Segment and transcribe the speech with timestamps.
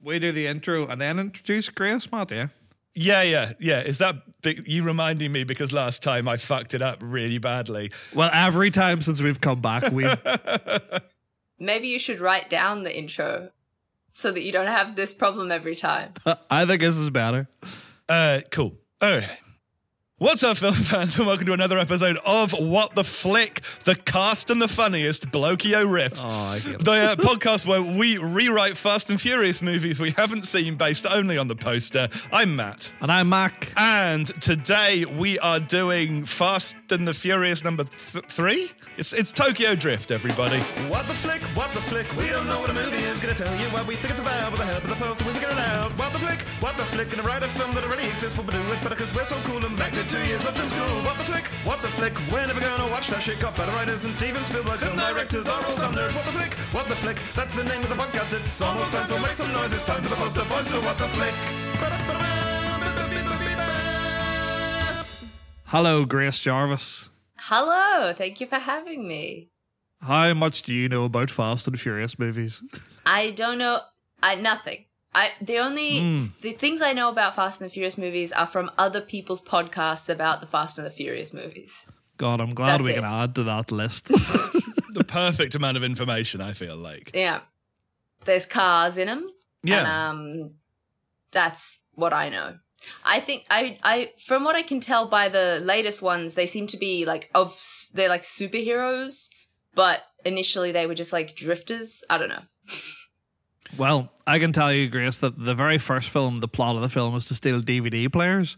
[0.00, 2.48] we do the intro and then introduce Grace, Matt, yeah?
[2.94, 3.80] Yeah, yeah, yeah.
[3.82, 4.16] Is that
[4.66, 7.92] you reminding me because last time I fucked it up really badly?
[8.14, 10.06] Well, every time since we've come back, we
[11.58, 13.50] Maybe you should write down the intro
[14.12, 16.14] so that you don't have this problem every time.
[16.50, 17.48] I think this is better.
[18.08, 18.74] Uh, cool.
[19.00, 19.28] All right.
[20.20, 24.50] What's up, film fans, and welcome to another episode of What the Flick, the Fast
[24.50, 26.22] and the funniest Bloke-Yo riffs.
[26.22, 26.84] Oh, I get it.
[26.84, 31.38] the uh, podcast where we rewrite Fast and Furious movies we haven't seen based only
[31.38, 32.10] on the poster.
[32.30, 32.92] I'm Matt.
[33.00, 33.72] And I'm Mac.
[33.78, 38.72] And today we are doing Fast and the Furious number th- three.
[38.98, 40.58] It's it's Tokyo Drift, everybody.
[40.90, 41.40] What the flick?
[41.56, 42.14] What the flick?
[42.18, 43.18] We don't know what a movie is.
[43.20, 45.24] Gonna tell you what we think it's about with the help of the poster.
[45.24, 45.96] We figure it out.
[45.98, 46.40] What the flick?
[46.60, 47.08] What the flick?
[47.08, 48.36] Gonna write a film that already exists.
[48.36, 50.68] We'll do it better because we're so cool and back to two years up from
[50.70, 51.02] school.
[51.06, 51.44] What the flick?
[51.62, 52.14] What the flick?
[52.32, 53.38] We're never gonna watch that shit.
[53.38, 54.80] Got better writers than Steven Spielberg.
[54.80, 56.14] Film directors are all dumb nerds.
[56.16, 56.52] What the flick?
[56.74, 57.18] What the flick?
[57.36, 58.34] That's the name of the podcast.
[58.34, 59.72] It's almost time, so make some noise.
[59.72, 60.66] It's time for the poster boys.
[60.66, 61.34] So what the flick?
[65.66, 67.08] Hello, Grace Jarvis.
[67.36, 69.50] Hello, thank you for having me.
[70.00, 72.60] How much do you know about Fast and Furious movies?
[73.06, 73.80] I don't know,
[74.20, 74.86] I nothing.
[75.14, 76.18] I the only Hmm.
[76.40, 80.08] the things I know about Fast and the Furious movies are from other people's podcasts
[80.08, 81.84] about the Fast and the Furious movies.
[82.16, 82.94] God, I'm glad That's we it.
[82.96, 84.04] can add to that list.
[84.92, 86.40] the perfect amount of information.
[86.40, 87.10] I feel like.
[87.14, 87.40] Yeah,
[88.24, 89.30] there's cars in them.
[89.62, 89.80] Yeah.
[89.80, 90.50] and, um,
[91.32, 92.58] that's what I know.
[93.04, 96.66] I think I I from what I can tell by the latest ones, they seem
[96.68, 97.60] to be like of
[97.94, 99.28] they're like superheroes,
[99.74, 102.04] but initially they were just like drifters.
[102.08, 102.42] I don't know.
[103.76, 106.88] well, I can tell you, Grace, that the very first film, the plot of the
[106.88, 108.56] film was to steal DVD players.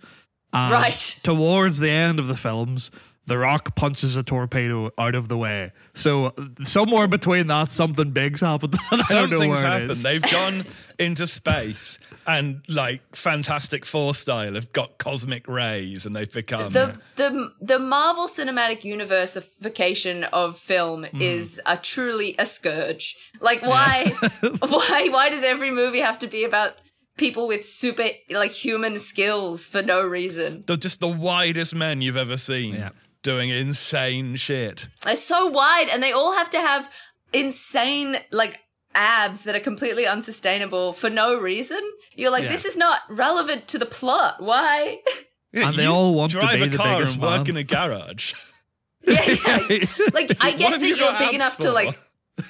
[0.53, 1.21] And Right.
[1.23, 2.91] Towards the end of the films,
[3.27, 5.71] The Rock punches a torpedo out of the way.
[5.95, 6.35] So
[6.65, 8.75] somewhere between that, something big's happened.
[8.91, 9.91] I don't know where it happened.
[9.93, 10.03] is.
[10.03, 10.67] They've gone
[10.99, 16.73] into space and, like, Fantastic Four style, have got cosmic rays and they've become.
[16.73, 21.21] the the the Marvel Cinematic Universeification of film Hmm.
[21.21, 23.17] is a truly a scourge.
[23.41, 24.13] Like why
[24.61, 26.75] why why does every movie have to be about
[27.17, 30.65] people with super like human skills for no reason?
[30.67, 32.91] They're just the widest men you've ever seen Yeah.
[33.23, 34.89] Doing insane shit.
[35.05, 36.91] They're so wide and they all have to have
[37.33, 38.59] insane like
[38.95, 41.81] abs that are completely unsustainable for no reason.
[42.15, 42.51] You're like Yeah.
[42.51, 44.37] this is not relevant to the plot.
[44.43, 44.99] Why?
[45.53, 47.51] Yeah, And they all want to drive be a the car biggest and work man.
[47.51, 48.33] in a garage.
[49.07, 49.87] yeah, yeah.
[50.13, 51.99] Like I get that you you're big abs enough to like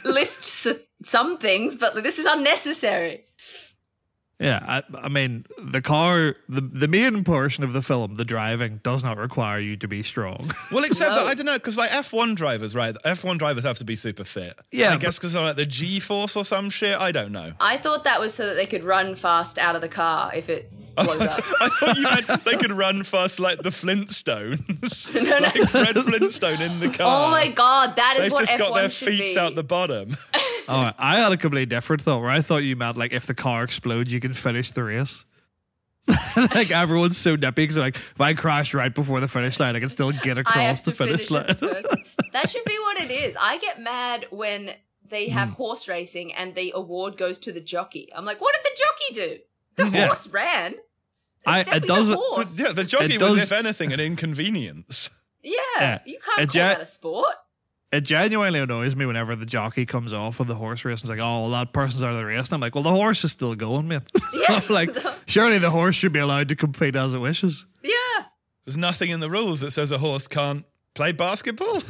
[0.04, 3.24] lift s- some things, but this is unnecessary.
[4.42, 8.80] Yeah, I, I mean, the car, the, the main portion of the film, the driving,
[8.82, 10.50] does not require you to be strong.
[10.72, 12.94] Well, except that I don't know because like F1 drivers, right?
[13.04, 14.58] F1 drivers have to be super fit.
[14.70, 16.98] Yeah, I guess because like the G force or some shit.
[16.98, 17.52] I don't know.
[17.60, 20.48] I thought that was so that they could run fast out of the car if
[20.48, 21.40] it blows up.
[21.60, 25.38] I thought you meant they could run fast like the Flintstones, No, no.
[25.38, 27.28] like Fred Flintstone in the oh car.
[27.28, 29.38] Oh my god, that is They've what just got their F1 should feet be.
[29.38, 30.16] out the bottom.
[30.68, 33.34] Oh, I had a completely different thought where I thought you meant like if the
[33.34, 35.24] car explodes, you can finish the race.
[36.36, 39.80] like everyone's so nippy because like if I crash right before the finish line, I
[39.80, 41.44] can still get across the finish finish line.
[41.48, 42.04] as a person.
[42.32, 43.36] That should be what it is.
[43.40, 44.72] I get mad when
[45.08, 45.54] they have Hmm.
[45.54, 48.08] horse racing and the award goes to the jockey.
[48.14, 49.42] I'm like, what did the jockey do?
[49.90, 50.06] The Yeah.
[50.06, 50.74] horse ran.
[51.46, 52.58] I- it doesn't- the horse.
[52.58, 55.10] yeah, the jockey It was, does- if anything, an inconvenience.
[55.42, 55.98] Yeah, Yeah.
[56.06, 57.34] you can't It call ja- that a sport.
[57.92, 61.10] It genuinely annoys me whenever the jockey comes off of the horse race and is
[61.10, 62.46] like, oh, well, that person's out of the race.
[62.46, 64.02] And I'm like, well, the horse is still going, man.
[64.32, 67.66] Yeah, I'm like, the- surely the horse should be allowed to compete as it wishes.
[67.82, 68.24] Yeah.
[68.64, 70.64] There's nothing in the rules that says a horse can't
[70.94, 71.82] play basketball.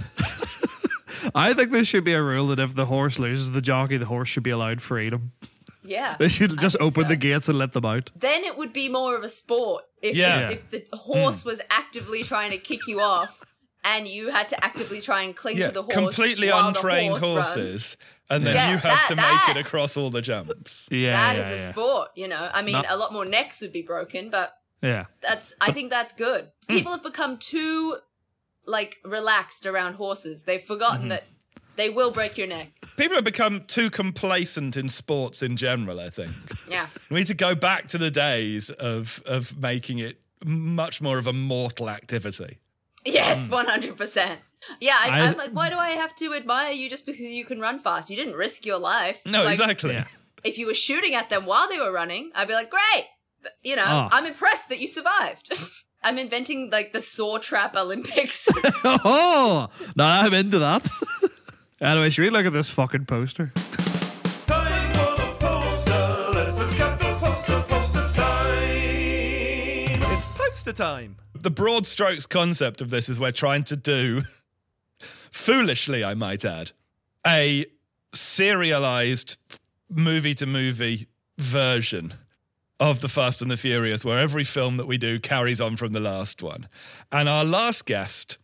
[1.35, 4.07] I think there should be a rule that if the horse loses the jockey, the
[4.07, 5.33] horse should be allowed freedom.
[5.85, 6.17] Yeah.
[6.19, 7.09] They should just open so.
[7.11, 8.11] the gates and let them out.
[8.17, 10.51] then it would be more of a sport if Yeah.
[10.51, 11.49] if, if the horse hmm.
[11.49, 13.42] was actively trying to kick you off
[13.85, 16.79] and you had to actively try and cling yeah, to the horse completely while the
[16.79, 17.23] untrained horse
[17.55, 17.97] horses, runs.
[18.31, 20.89] and then Yeah, you have that- to that- make it across all the jumps.
[20.93, 22.51] Yeah, That yeah, is a sport, you know.
[22.53, 22.85] I mean, No.
[22.89, 25.07] a lot more necks would be broken, but Yeah.
[25.21, 26.51] that's I think that's good.
[26.69, 27.97] People have become too
[28.67, 30.45] like relaxed around horses.
[30.45, 31.09] They've forgotten Mm-hmm.
[31.09, 31.25] that
[31.75, 32.69] they will break your neck.
[32.97, 35.99] People have become too complacent in sports in general.
[35.99, 36.31] I think
[36.69, 36.87] Yeah.
[37.11, 41.27] we need to go back to the days of of making it much more of
[41.27, 42.59] a mortal activity.
[43.05, 43.51] Yes, mm.
[43.51, 44.41] one hundred percent.
[44.81, 47.61] Yeah, I, am like, why do I have to admire you just because you can
[47.61, 48.11] run fast?
[48.11, 49.21] You didn't risk your life.
[49.27, 49.99] No, like, exactly.
[50.45, 53.07] If you were shooting at them while they were running, I'd be like, great.
[53.63, 54.09] You know, oh.
[54.11, 55.53] I'm impressed that you survived.
[56.03, 58.49] I'm inventing like the saw trap Olympics.
[58.85, 60.85] oh, no, I'm into that.
[61.81, 63.53] anyway, should we look at this fucking poster?
[70.05, 71.19] It's poster time.
[71.43, 74.23] The broad strokes concept of this is we're trying to do,
[75.01, 76.71] foolishly, I might add,
[77.27, 77.67] a
[78.15, 79.39] serialized
[79.91, 81.09] movie to movie
[81.39, 82.15] version
[82.79, 85.91] of the Fast and the Furious, where every film that we do carries on from
[85.91, 86.69] the last one.
[87.11, 88.39] And our last guest,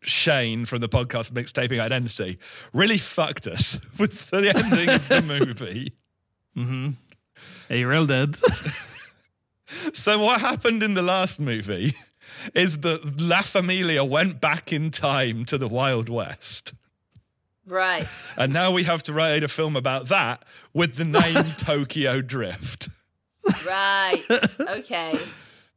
[0.00, 2.36] Shane from the podcast Mixtaping Identity,
[2.72, 5.92] really fucked us with the ending of the movie.
[6.56, 6.88] Mm-hmm.
[7.68, 8.38] He real did.
[9.92, 11.94] So what happened in the last movie
[12.54, 16.72] is that La Familia went back in time to the Wild West.
[17.66, 18.08] Right.
[18.36, 22.88] And now we have to write a film about that with the name Tokyo Drift.
[23.66, 24.22] Right.
[24.60, 25.18] Okay.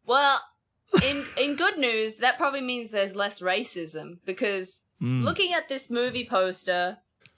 [0.05, 0.39] Well,
[1.01, 5.21] in in good news, that probably means there's less racism because hmm.
[5.21, 6.97] looking at this movie poster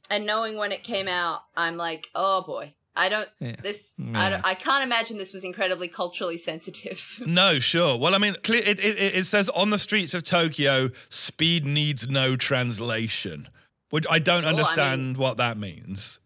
[0.09, 3.27] and knowing when it came out, I'm like, oh boy, I don't.
[3.39, 3.55] Yeah.
[3.61, 4.45] This I don't.
[4.45, 7.21] I can't imagine this was incredibly culturally sensitive.
[7.27, 7.97] No, sure.
[7.97, 12.07] Well, I mean, it, it, it it says on the streets of Tokyo, speed needs
[12.07, 13.49] no translation.
[13.89, 16.19] Which I don't Sure, I understand what that means.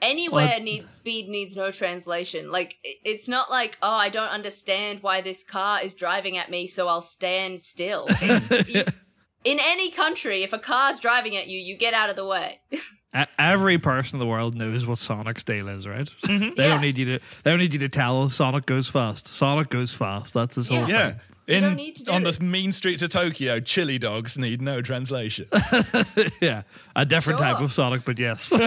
[0.00, 2.50] Anywhere Well- needs speed needs no translation.
[2.50, 6.66] Like it's not like oh I don't understand why this car is driving at me,
[6.66, 8.06] so I'll stand still.
[8.20, 8.84] It- you-
[9.44, 12.60] in any country, if a car's driving at you, you get out of the way.
[13.38, 16.08] Every person in the world knows what Sonic's deal is, right?
[16.24, 16.54] Mm-hmm.
[16.56, 16.68] They Yeah.
[16.70, 17.24] don't need you to.
[17.44, 18.28] They don't need you to tell.
[18.30, 19.26] Sonic goes fast.
[19.28, 20.32] Sonic goes fast.
[20.32, 21.10] That's his whole Yeah.
[21.10, 21.20] thing.
[21.48, 21.60] Yeah.
[21.60, 22.38] don't In, need to do on it.
[22.38, 25.48] the mean streets of Tokyo, chili dogs need no translation.
[26.40, 26.62] yeah,
[26.96, 28.48] a different type of Sonic, but yes.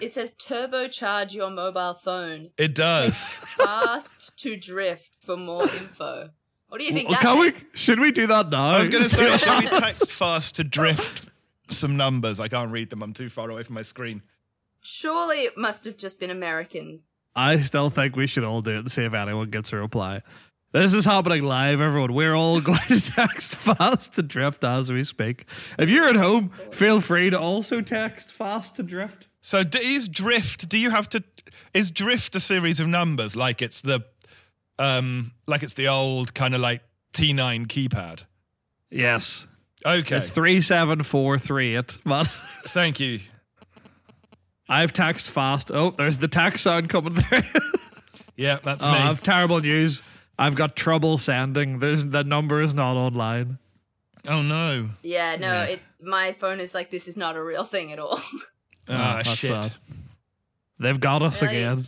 [0.00, 2.50] It says turbocharge your mobile phone.
[2.58, 3.16] It does.
[3.18, 6.30] Fast to drift for more info.
[6.70, 7.52] What do you think Well, that can we?
[7.74, 8.70] Should we do that now?
[8.70, 11.24] I was going to say, should we text fast to drift
[11.68, 12.40] some numbers?
[12.40, 13.02] I can't read them.
[13.02, 14.22] I'm too far away from my screen.
[14.80, 17.00] Surely it must have just been American.
[17.34, 20.22] I still think we should all do it and see if anyone gets a reply.
[20.72, 22.14] This is happening live, everyone.
[22.14, 25.46] We're all going to text fast to drift as we speak.
[25.78, 29.26] If you're at home, feel free to also text fast to drift.
[29.42, 30.68] So, d- is drift?
[30.68, 31.24] Do you have to?
[31.74, 34.04] Is drift a series of numbers like it's the,
[34.80, 36.82] um, like it's the old kind of like
[37.12, 38.24] T9 keypad?
[38.90, 39.46] Yes,
[39.86, 41.96] Okay, it's three seven four three eight.
[42.04, 42.26] But
[42.64, 43.20] thank you.
[44.68, 45.70] I've taxed fast.
[45.72, 47.40] Oh, there's the tax sound coming through.
[48.36, 48.96] Yeah, that's oh, me.
[48.96, 50.00] I've terrible news.
[50.38, 51.78] I've got trouble sending.
[51.78, 53.58] There's the number is not online.
[54.26, 54.88] oh no!
[55.02, 55.64] Yeah, no, Yeah.
[55.64, 58.18] it my phone is like this is not a real thing at all.
[58.88, 59.50] Ah, that's shit.
[59.50, 59.72] sad.
[60.78, 61.58] They've got us Really?
[61.62, 61.86] again.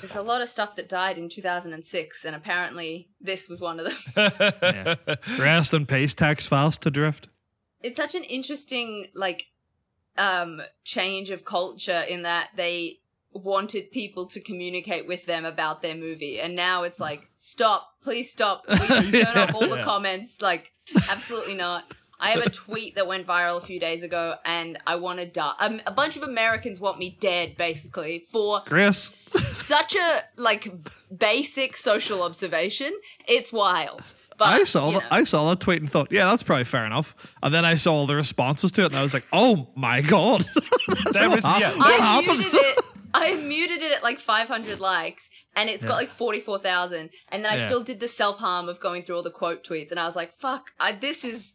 [0.00, 3.86] There's a lot of stuff that died in 2006 and apparently this was one of
[4.14, 4.32] them.
[4.62, 4.94] Yeah.
[5.38, 6.14] Rest in peace.
[6.14, 7.28] Text fast to drift.
[7.80, 9.46] it's such an interesting like
[10.16, 12.98] um change of culture in that they
[13.32, 18.30] wanted people to communicate with them about their movie and now it's like stop please
[18.32, 19.84] stop please turn off all the Yeah.
[19.84, 20.72] comments like
[21.08, 21.84] absolutely not
[22.20, 25.26] i have a tweet that went viral a few days ago and i want to
[25.26, 30.72] die um, a bunch of americans want me dead basically for Chris, such a like
[31.16, 32.92] basic social observation
[33.26, 34.02] it's wild
[34.36, 35.02] but I saw you that.
[35.02, 35.08] know.
[35.10, 37.16] I saw that tweet and thought, yeah, that's probably fair enough.
[37.42, 40.00] And then I saw all the responses to it, and I was like, oh my
[40.00, 40.42] god,
[41.12, 41.74] There was yeah.
[41.76, 42.38] What I happened?
[42.38, 42.78] muted it.
[43.12, 47.10] I muted it at like 500 likes, and it's got like 44,000.
[47.32, 47.66] And then I Yeah.
[47.66, 50.14] still did the self harm of going through all the quote tweets, and I was
[50.14, 50.70] like, "Fuck!
[50.78, 51.54] I, this is s-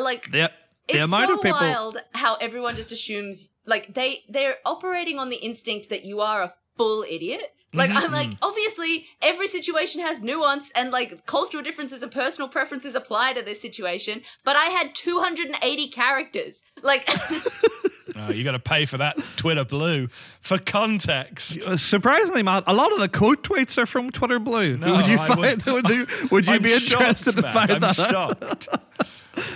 [0.00, 0.50] like the,
[0.88, 1.58] the it's amount so of people.
[1.60, 6.42] wild how everyone just assumes like they they're operating on the instinct that you are
[6.42, 7.42] a full idiot."
[7.74, 7.98] Like Mm-hmm.
[7.98, 13.34] I'm like, obviously every situation has nuance and like cultural differences and personal preferences apply
[13.34, 16.62] to this situation, but I had 280 characters.
[16.82, 17.06] Like
[18.16, 20.08] Oh, you got to pay for that Twitter blue
[20.40, 21.58] for context.
[21.62, 24.76] Uh, Surprisingly, Matt, a lot of the quote tweets are from Twitter Blue.
[24.78, 25.62] No, would you I find?
[25.62, 27.54] Would, you, would you I'm be interested shocked, to Matt.
[27.54, 27.98] find I'm that?
[28.00, 28.10] out?
[28.10, 28.68] shocked.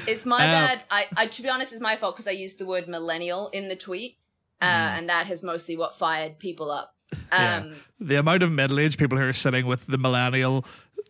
[0.06, 0.82] It's my Uh, bad.
[0.90, 3.68] I, I, to be honest, it's my fault because I used the word millennial in
[3.68, 4.18] the tweet,
[4.60, 6.94] uh, and that has mostly what fired people up.
[7.32, 7.56] Yeah.
[7.58, 10.64] Um, The amount of middle-aged people who are sitting with the millennial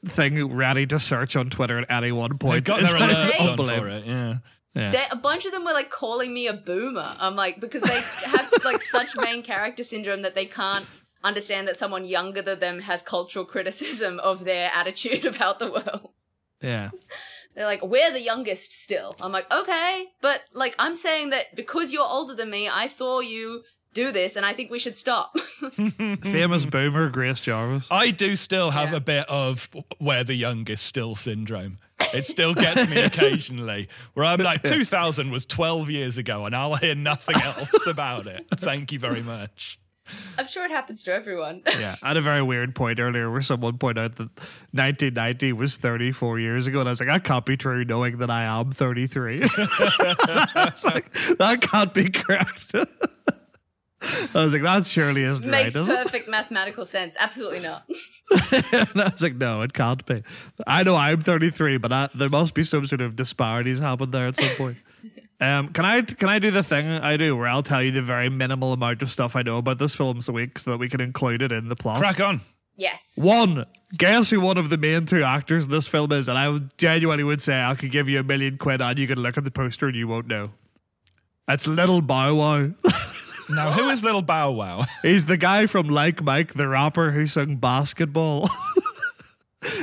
[0.06, 2.64] thing ready to search on Twitter at any one point.
[2.64, 3.82] got is their alerts on unbelievable.
[3.90, 4.06] for it.
[4.06, 4.34] Yeah.
[4.74, 5.08] Yeah.
[5.10, 7.14] a bunch of them were like calling me a boomer.
[7.20, 10.86] I'm like because they have like such main character syndrome that they can't
[11.22, 16.12] understand that someone younger than them has cultural criticism of their attitude about the world.
[16.62, 16.90] yeah.
[17.54, 19.14] They're like, we're the youngest still.
[19.20, 23.20] I'm like, okay, but like, I'm saying that because you're older than me, I saw
[23.20, 23.62] you
[23.94, 25.36] do this, and I think we should stop.
[26.22, 27.86] Famous boomer Grace Jarvis.
[27.90, 28.96] I do still have Yeah.
[28.96, 29.68] a bit of
[29.98, 31.76] where the youngest still syndrome.
[32.14, 36.76] It still gets me occasionally, where I'm like, 2000 was 12 years ago, and I'll
[36.76, 38.46] hear nothing else about it.
[38.56, 39.78] Thank you very much.
[40.36, 41.62] I'm sure it happens to everyone.
[41.78, 44.28] Yeah, at a very weird point earlier where someone pointed out that
[44.72, 48.30] 1990 was 34 years ago, and I was like, that can't be true, knowing that
[48.30, 49.40] I am 33.
[49.44, 52.74] I was like, that can't be correct.
[52.74, 56.04] I was like, that surely isn't Makes right, it?
[56.04, 57.14] perfect mathematical sense.
[57.20, 57.84] Absolutely not.
[58.50, 60.22] and I was like, no, it can't be.
[60.66, 64.26] I know I'm 33, but I, there must be some sort of disparities happened there
[64.26, 64.76] at some point.
[65.42, 68.00] Um, can I can I do the thing I do where I'll tell you the
[68.00, 70.88] very minimal amount of stuff I know about this film's a week so that we
[70.88, 71.98] can include it in the plot?
[71.98, 72.42] Crack on.
[72.76, 73.14] Yes.
[73.16, 73.66] One,
[73.98, 76.28] guess who one of the main two actors in this film is?
[76.28, 79.18] And I genuinely would say I could give you a million quid and you could
[79.18, 80.52] look at the poster and you won't know.
[81.48, 82.70] It's Little Bow Wow.
[83.50, 84.84] Now, who is Little Bow Wow?
[85.02, 88.48] He's the guy from Like Mike, the rapper who sung basketball.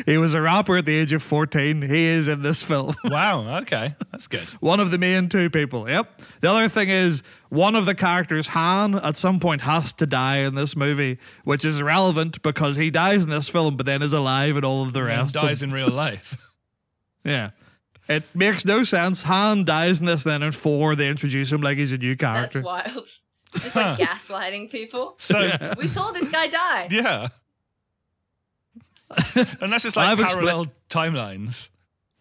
[0.06, 1.82] he was a rapper at the age of 14.
[1.84, 2.96] He is in this film.
[3.06, 3.96] wow, okay.
[4.12, 4.48] That's good.
[4.60, 5.90] one of the main two people.
[5.90, 6.22] Yep.
[6.42, 10.38] The other thing is one of the characters, Han, at some point has to die
[10.40, 14.14] in this movie, which is relevant because he dies in this film, but then is
[14.14, 15.36] alive in all of the rest.
[15.36, 15.48] And rest.
[15.48, 16.38] dies in real life.
[17.24, 17.52] Yeah.
[18.08, 19.22] It makes no sense.
[19.24, 22.62] Han dies in this, then in four, they introduce him like he's a new character.
[22.62, 22.94] That's character.
[22.96, 23.10] wild.
[23.64, 25.16] Just like gaslighting people.
[25.18, 26.88] So, We saw this guy die.
[26.92, 27.30] yeah.
[29.62, 31.70] Unless it's like I've like expla- parallel timelines.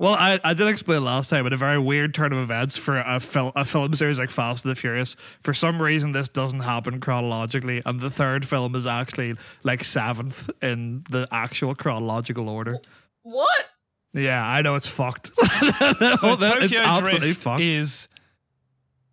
[0.01, 2.99] Well, I, I did explain last time, but a very weird turn of events for
[2.99, 5.17] a, fil- a film series like Fast and the Furious.
[5.41, 10.49] For some reason, this doesn't happen chronologically, and the third film is actually like seventh
[10.63, 12.79] in the actual chronological order.
[13.23, 13.67] What?
[14.15, 15.31] Yeah, I know it's fucked.
[15.41, 17.61] So it's Tokyo absolutely Drift fucked.
[17.61, 18.09] is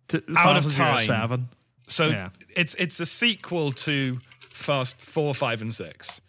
[0.08, 1.06] T- out of Fast and Furious time.
[1.06, 1.48] Seven.
[1.88, 2.28] so Yeah.
[2.54, 4.18] it's it's a sequel to
[4.50, 6.20] Fast Four, Five, and Six.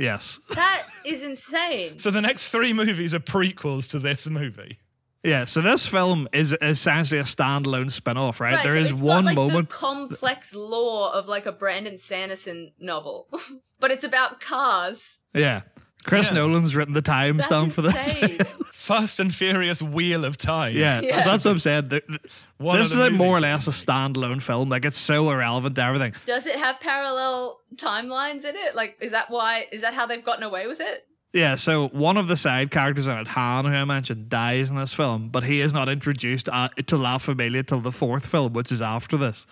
[0.00, 0.40] Yes.
[0.54, 1.98] That is insane.
[1.98, 4.78] So the next three movies are prequels to this movie.
[5.22, 8.54] Yeah, so this film is essentially a standalone spin off, right?
[8.54, 9.68] Right, there so is it's one got, like, moment.
[9.68, 13.28] The complex lore of like a Brandon Sanderson novel,
[13.80, 15.18] but it's about cars.
[15.34, 15.60] Yeah.
[16.04, 16.34] Chris Yeah.
[16.36, 18.12] Nolan's written the That's timestamp for this.
[18.14, 18.38] insane.
[18.72, 20.74] Fast and Furious Wheel of Time.
[20.76, 21.22] Yeah, Yeah.
[21.22, 21.88] that's what I'm saying.
[21.88, 22.18] The- the-
[22.58, 23.66] One this of is the like more or movies.
[23.66, 24.68] less a standalone film.
[24.70, 26.14] Like it's so irrelevant to everything.
[26.26, 28.74] Does it have parallel timelines in it?
[28.74, 29.66] Like, is that why?
[29.72, 31.06] Is that how they've gotten away with it?
[31.32, 34.74] Yeah, so one of the side characters in it, Han, who I mentioned, dies in
[34.76, 38.52] this film, but he is not introduced uh, to La Familia till the fourth film,
[38.52, 39.46] which is after this.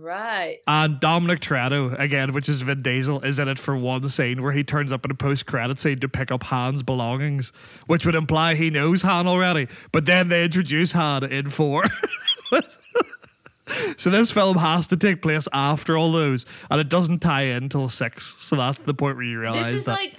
[0.00, 0.58] Right.
[0.66, 4.52] And Dominic Toretto, again, which is Vin Diesel, is in it for one scene where
[4.52, 7.52] he turns up in a post-credit scene to pick up Han's belongings,
[7.86, 9.66] which would imply he knows Han already.
[9.92, 11.82] But then they introduce Han in four.
[13.96, 17.68] so this film has to take place after all those, and it doesn't tie in
[17.68, 18.34] till six.
[18.38, 19.92] So that's the point where you realize This is that.
[19.92, 20.14] like,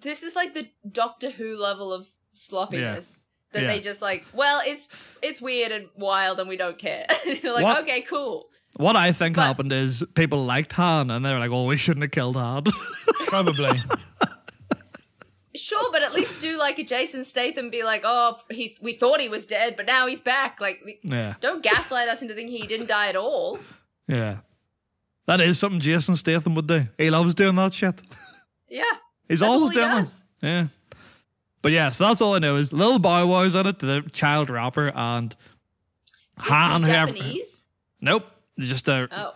[0.00, 3.18] this is like the Doctor Who level of sloppiness.
[3.52, 3.68] That Yeah.
[3.68, 4.88] they just like, well, it's
[5.22, 7.06] it's weird and wild, and we don't care.
[7.24, 7.82] You're like, What?
[7.84, 8.48] okay, cool.
[8.76, 11.76] What I think But- happened is people liked Han, and they were like, "Oh, we
[11.76, 12.64] shouldn't have killed Han."
[13.26, 13.80] Probably.
[15.54, 19.20] Sure, but at least do like a Jason Statham, be like, oh, he we thought
[19.20, 20.60] he was dead, but now he's back.
[20.60, 23.58] Like, yeah, don't gaslight us into thinking he didn't die at all.
[24.06, 24.38] yeah.
[25.26, 26.86] That is something Jason Statham would do.
[26.98, 28.00] He loves doing that shit.
[28.68, 28.84] Yeah,
[29.28, 30.24] He's That's all always he doing does.
[30.40, 30.46] that.
[30.46, 30.66] Yeah.
[31.62, 34.02] But yeah, so that's all I know is Lil Bow Wow's in it, to the
[34.12, 35.34] child rapper, and
[36.38, 37.14] is Han, he whoever.
[38.00, 38.24] Nope,
[38.58, 39.34] just a Oh,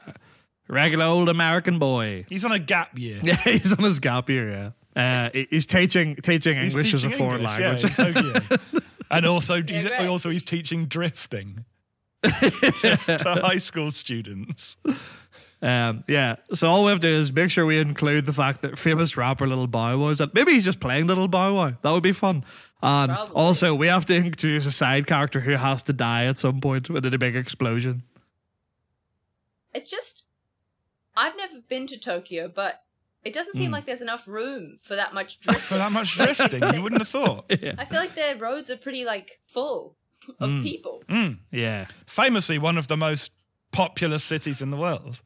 [0.69, 2.25] regular old American boy.
[2.29, 3.21] He's on a gap year.
[3.23, 4.73] Yeah, he's on his gap year.
[4.97, 7.99] Yeah, uh, he's teaching teaching He's English as a foreign English, language.
[7.99, 8.59] Yeah, in Tokyo.
[9.11, 10.07] and also, he's, great.
[10.09, 11.65] also he's teaching drifting
[12.23, 14.77] to high school students.
[15.63, 18.63] Um, yeah, so all we have to do is make sure we include the fact
[18.63, 21.75] that famous rapper Little Bow Wow is that maybe he's just playing Little Bow Wow.
[21.83, 22.45] That would be fun.
[22.83, 23.35] And Probably.
[23.35, 26.89] also, we have to introduce a side character who has to die at some point
[26.89, 28.03] with a big explosion.
[29.75, 30.25] It's just
[31.17, 32.83] I've never been to Tokyo, but
[33.25, 35.63] it doesn't seem like there's enough room for that much drifting.
[35.69, 37.45] For that much drifting, you wouldn't have thought.
[37.61, 39.97] Yeah, I feel like their roads are pretty like full
[40.39, 40.63] of Hmm.
[40.63, 41.03] people.
[41.09, 41.39] Mm.
[41.51, 41.87] yeah.
[42.07, 43.33] Famously, one of the most
[43.73, 45.21] populous cities in the world.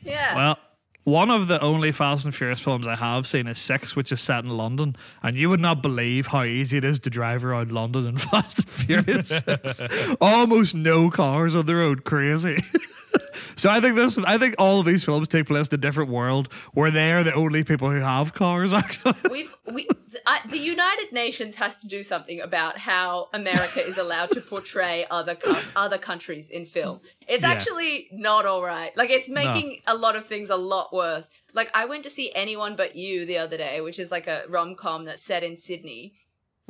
[0.00, 0.36] Yeah.
[0.36, 0.58] Well,
[1.04, 4.20] one of the only Fast and Furious films I have seen is Six, which is
[4.20, 7.72] set in London, and you would not believe how easy it is to drive around
[7.72, 9.80] London in Fast and Furious 6.
[10.20, 12.58] Almost no cars on the road, crazy.
[13.56, 16.10] so I think this, I think all of these films take place in a different
[16.10, 18.72] world where they are the only people who have cars.
[18.80, 19.88] Actually, We've we
[20.26, 25.06] I, the United Nations has to do something about how America is allowed to portray
[25.10, 27.00] other co- other countries in film.
[27.28, 27.50] It's Yeah.
[27.50, 28.96] actually not all right.
[28.96, 31.28] Like it's making a lot of things a lot worse.
[31.52, 34.42] Like I went to see Anyone But You the other day, which is like a
[34.48, 36.14] rom com that's set in Sydney.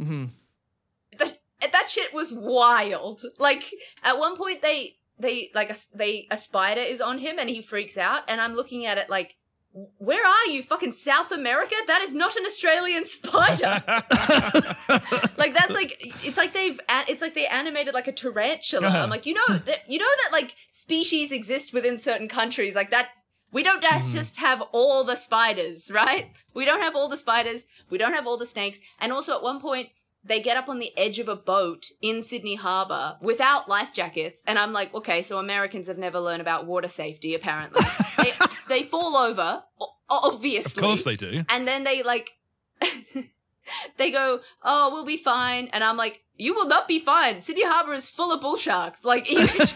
[0.00, 0.30] Mhm.
[1.18, 1.38] That
[1.72, 3.22] that shit was wild.
[3.38, 3.64] Like
[4.02, 7.60] at one point they they like a, they a spider is on him and he
[7.60, 9.36] freaks out and I'm looking at it like
[9.98, 13.82] where are you fucking South America that is not an Australian spider
[15.36, 15.96] like that's like
[16.26, 18.98] it's like they've it's like they animated like a tarantula Uh-huh.
[18.98, 22.90] I'm like you know that you know that like species exist within certain countries like
[22.90, 23.10] that
[23.52, 24.18] we don't just mm-hmm.
[24.18, 26.30] just have all the spiders, right?
[26.54, 27.64] We don't have all the spiders.
[27.88, 28.80] We don't have all the snakes.
[29.00, 29.88] And also at one point,
[30.22, 34.42] they get up on the edge of a boat in Sydney Harbour without life jackets.
[34.46, 37.82] And I'm like, okay, so Americans have never learned about water safety, apparently.
[38.18, 38.32] they,
[38.68, 39.64] they fall over,
[40.08, 40.82] obviously.
[40.82, 41.44] Of course they do.
[41.48, 42.32] And then they like,
[43.96, 45.70] they go, oh, we'll be fine.
[45.72, 47.40] And I'm like, you will not be fine.
[47.40, 49.04] Sydney Harbour is full of bull sharks.
[49.04, 49.68] Like, even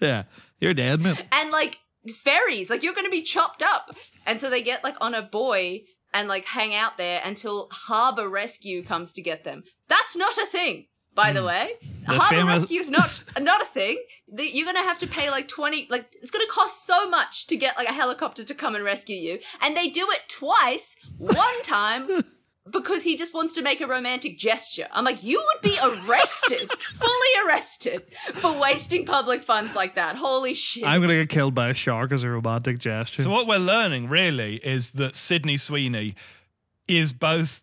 [0.00, 0.24] Yeah,
[0.60, 1.16] you're dead, man.
[1.32, 1.78] and like
[2.12, 3.90] ferries, like you're going to be chopped up.
[4.26, 8.28] And so they get like on a buoy and like hang out there until harbor
[8.28, 9.64] rescue comes to get them.
[9.88, 11.46] That's not a thing, by the hmm.
[11.46, 11.70] way.
[12.06, 14.02] The harbor famous- rescue is not not a thing.
[14.28, 17.46] You're going to have to pay like 20 like it's going to cost so much
[17.48, 19.38] to get like a helicopter to come and rescue you.
[19.60, 20.96] And they do it twice.
[21.18, 22.08] One time
[22.70, 24.86] because he just wants to make a romantic gesture.
[24.90, 28.02] I'm like, you would be arrested, fully arrested,
[28.34, 30.16] for wasting public funds like that.
[30.16, 30.84] Holy shit.
[30.84, 33.22] I'm gonna get killed by a shark as a romantic gesture.
[33.22, 36.14] So what we're learning really is that Sydney Sweeney
[36.88, 37.62] is both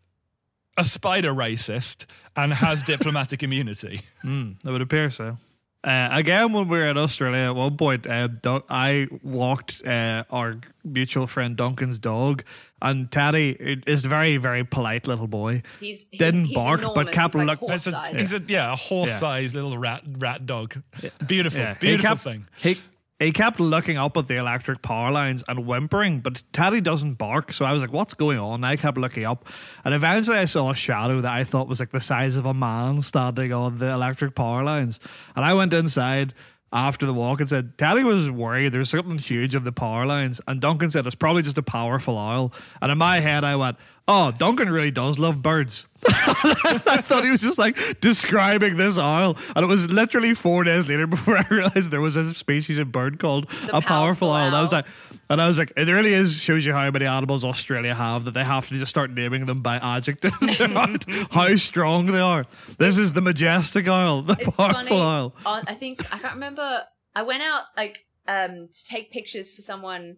[0.77, 2.05] a spider racist
[2.35, 4.01] and has diplomatic immunity.
[4.23, 5.37] Mm, that would appear so.
[5.83, 10.25] Uh, again, when we were in Australia, at one point, uh, Dun- I walked uh,
[10.29, 12.43] our mutual friend Duncan's dog,
[12.81, 13.51] and Teddy
[13.87, 15.61] is a very, very polite little boy.
[15.79, 18.41] He's he- Didn't he's bark, but kept he's like look- horse It's a, he's a
[18.47, 20.81] yeah, a horse-sized little rat rat dog.
[21.27, 22.47] Beautiful, Yeah, beautiful he kept, thing.
[22.57, 22.77] He,
[23.19, 27.53] he kept looking up at the electric power lines and whimpering, but Teddy doesn't bark.
[27.53, 28.55] So I was like, what's going on?
[28.55, 29.47] And I kept looking up.
[29.85, 32.53] And eventually I saw a shadow that I thought was like the size of a
[32.55, 34.99] man standing on the electric power lines.
[35.35, 36.33] And I went inside
[36.73, 40.39] after the walk and said, Teddy was worried there's something huge on the power lines.
[40.47, 42.53] And Duncan said, it's probably just a powerful owl.
[42.81, 43.77] And in my head, I went,
[44.11, 45.87] oh, Duncan really does love birds.
[46.05, 50.87] I thought he was just like describing this owl, and it was literally four days
[50.87, 54.31] later before I realized there was a species of bird called The a powerful powerful
[54.31, 54.47] owl.
[54.47, 54.85] And I was like,
[55.29, 58.33] and I was like, it really is shows you how many animals Australia have that
[58.33, 60.35] they have to just start naming them by adjectives,
[61.31, 62.45] how strong they are.
[62.79, 65.01] This is the majestic owl, the it's powerful funny.
[65.01, 65.33] owl.
[65.45, 66.81] I think I can't remember.
[67.15, 70.17] I went out like um to take pictures for someone.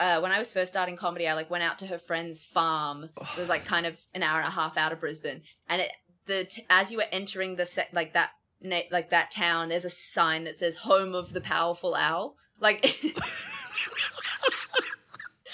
[0.00, 3.10] Uh, when I was first starting comedy, I like went out to her friend's farm.
[3.20, 5.90] It was like kind of an hour and a half out of Brisbane, and it
[6.26, 9.84] the t- as you were entering the set like that na- like that town, there's
[9.84, 12.98] a sign that says "Home of the Powerful Owl." Like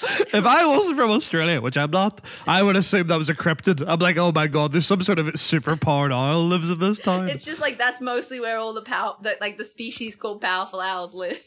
[0.00, 3.82] If I wasn't from Australia, which I'm not, I would assume that was a cryptid.
[3.86, 6.98] I'm like, oh my god, there's some sort of super powered owl lives in this
[7.00, 7.28] town.
[7.28, 10.80] it's just like that's mostly where all the power that like the species called powerful
[10.80, 11.40] owls live.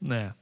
[0.00, 0.32] Yeah.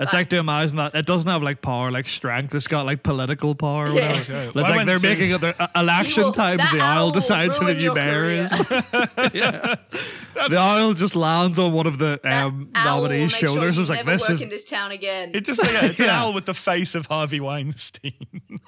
[0.00, 2.54] It's like to imagine that it doesn't have like power, like strength.
[2.54, 3.88] It's got like political power.
[3.88, 4.12] Yeah.
[4.12, 4.32] whatever.
[4.32, 4.42] Yeah.
[4.46, 6.62] It's like went they're to- making it their uh, election will- times.
[6.72, 8.50] The owl decides who the new mayor is.
[9.34, 9.74] yeah.
[10.48, 13.74] The owl just lands on one of the That um, nominees' make sure shoulders.
[13.76, 15.32] you was like, this work is in this town again.
[15.34, 16.22] It just yeah, it's an Yeah.
[16.22, 18.14] owl with the face of Harvey Weinstein.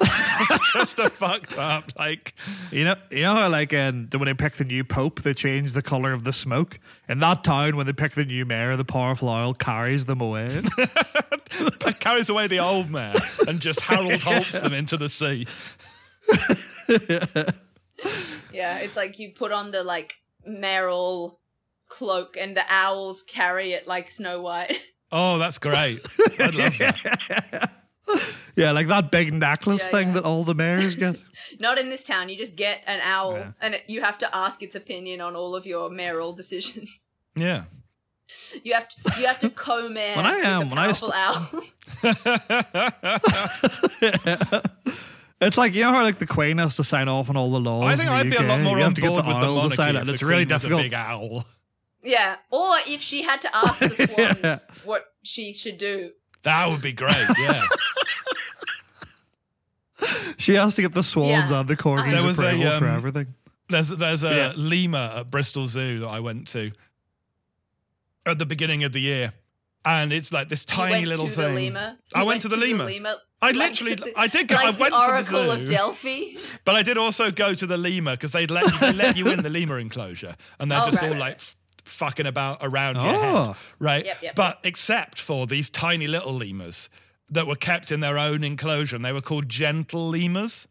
[0.00, 2.34] it's just a fucked up like
[2.72, 5.72] You know, you know how like um, when they pick the new pope, they change
[5.72, 6.78] the color of the smoke.
[7.08, 10.62] In that town, when they pick the new mayor, the powerful owl carries them away.
[12.00, 15.46] Carries away the old man and just Harold Holts them into the sea.
[18.52, 20.14] Yeah, it's like you put on the like
[20.48, 21.36] Meryl
[21.88, 24.80] cloak and the owls carry it like Snow White.
[25.12, 26.00] Oh, that's great.
[26.38, 27.70] I'd love that.
[28.56, 30.14] yeah, like that big necklace Yeah, thing yeah.
[30.14, 31.16] that all the mayors get.
[31.60, 32.28] Not in this town.
[32.28, 33.52] You just get an owl Yeah.
[33.60, 37.00] and it, you have to ask its opinion on all of your mayoral decisions.
[37.36, 37.64] Yeah.
[38.64, 41.50] You have to you have to co-mayor When I am- when I powerful owl.
[45.42, 47.58] It's like you know how like the Queen has to sign off on all the
[47.60, 47.94] laws.
[47.94, 49.46] I think I'd be a lot more you on have to get board with the
[49.46, 50.80] owl to sign monarchy it, if the it's really Queen was difficult.
[50.80, 51.44] a big owl.
[52.04, 54.58] yeah, or if she had to ask the swans Yeah.
[54.84, 56.10] what she should do.
[56.42, 57.26] That would be great.
[57.38, 57.64] Yeah.
[60.36, 61.60] She has to get the swans Yeah.
[61.60, 63.34] and the corgis There was a, approval for um, everything.
[63.70, 64.52] There's there's a Yeah.
[64.56, 66.70] lemur at Bristol Zoo that I went to
[68.26, 69.32] at the beginning of the year,
[69.84, 71.54] and it's like this tiny went little to thing.
[71.54, 71.96] the lemur.
[72.14, 72.84] I You went to the lemur.
[73.42, 75.68] I like literally- the- I did go- Like I went the to the Oracle of.
[75.68, 76.24] Delphi.
[76.66, 79.28] But I did also go to the lemur because they'd let you, they let you
[79.28, 81.56] in the lemur enclosure, and they're Oh, just right, all right, like f-
[81.86, 83.44] fucking about around your Oh.
[83.52, 84.04] head, right?
[84.04, 86.90] Yep, yep, but except for these tiny little lemurs
[87.30, 90.66] that were kept in their own enclosure, and they were called gentle lemurs.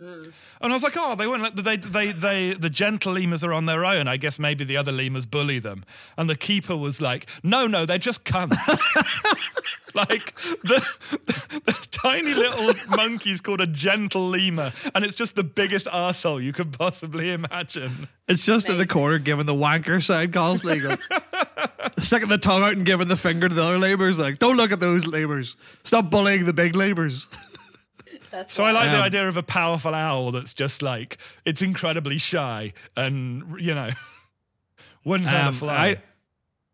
[0.00, 0.32] Mm.
[0.60, 3.52] And I was like, oh, they wouldn't let they they they the gentle lemurs are
[3.52, 4.06] on their own.
[4.06, 5.84] I guess maybe the other lemurs bully them.
[6.16, 8.56] And the keeper was like, no, no, they're just cunts.
[9.94, 15.42] like the, the, the tiny little monkey's called a gentle lemur, and it's just the
[15.42, 18.08] biggest arsehole you could possibly imagine.
[18.28, 20.98] It's just in the corner giving the wanker side calls Going,
[21.98, 24.18] sticking the tongue out and giving the finger to the other labours.
[24.18, 25.56] Like, don't look at those labours.
[25.84, 27.26] Stop bullying the big labours.
[28.30, 31.62] That's So I like the Um, idea of a powerful owl that's just like it's
[31.62, 33.90] incredibly shy and you know
[35.04, 35.76] wouldn't hurt a Um, fly.
[35.76, 36.02] I,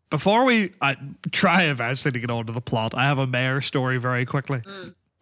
[0.09, 0.95] before we I
[1.31, 4.61] try eventually to get on to the plot, I have a mayor story very quickly.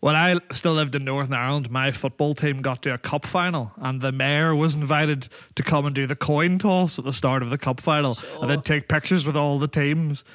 [0.01, 3.71] When I still lived in Northern Ireland, my football team got to a cup final,
[3.77, 7.41] and the mayor was invited to come and do the coin toss at the start
[7.41, 10.25] of the cup final, and then take pictures with all the teams.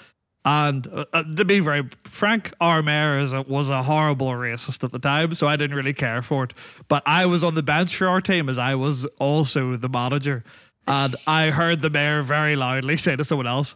[0.48, 4.82] And uh, uh, to be very frank, our mayor is a, was a horrible racist
[4.82, 6.54] at the time, so I didn't really care for it.
[6.88, 10.44] But I was on the bench for our team as I was also the manager.
[10.86, 13.74] And I heard the mayor very loudly say to someone else,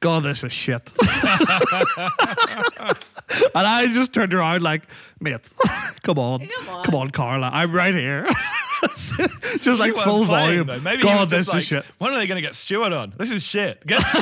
[0.00, 0.92] God, this is shit.
[1.00, 1.08] and
[3.54, 4.82] I just turned around like,
[5.20, 5.40] mate,
[6.02, 6.46] come on.
[6.46, 6.84] Come on.
[6.84, 7.48] Come on, Carla.
[7.50, 8.28] I'm right here.
[9.60, 10.66] just like You full playing, volume.
[10.66, 10.80] though.
[10.80, 11.84] Maybe he God, this like, is shit.
[11.98, 13.12] when are they going to get Stewart on?
[13.16, 13.86] This is shit.
[13.86, 14.02] Get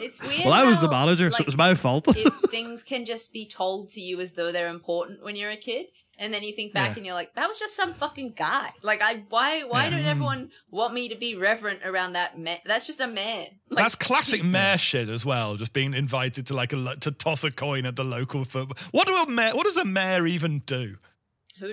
[0.00, 0.44] It's weird.
[0.44, 2.08] Well, I was the how, manager, so it was my fault.
[2.08, 5.56] if things can just be told to you as though they're important when you're a
[5.56, 5.86] kid
[6.18, 6.96] and then you think back Yeah.
[6.98, 9.90] and you're like that was just some fucking guy like i why why Yeah.
[9.90, 10.06] don't mm.
[10.06, 13.94] everyone want me to be reverent around that man that's just a man like, That's
[13.94, 15.56] classic mayor shit as well.
[15.56, 18.76] Just being invited to like a to toss a coin at the local football.
[18.90, 19.54] What do a mayor?
[19.54, 20.96] What does a mayor even do?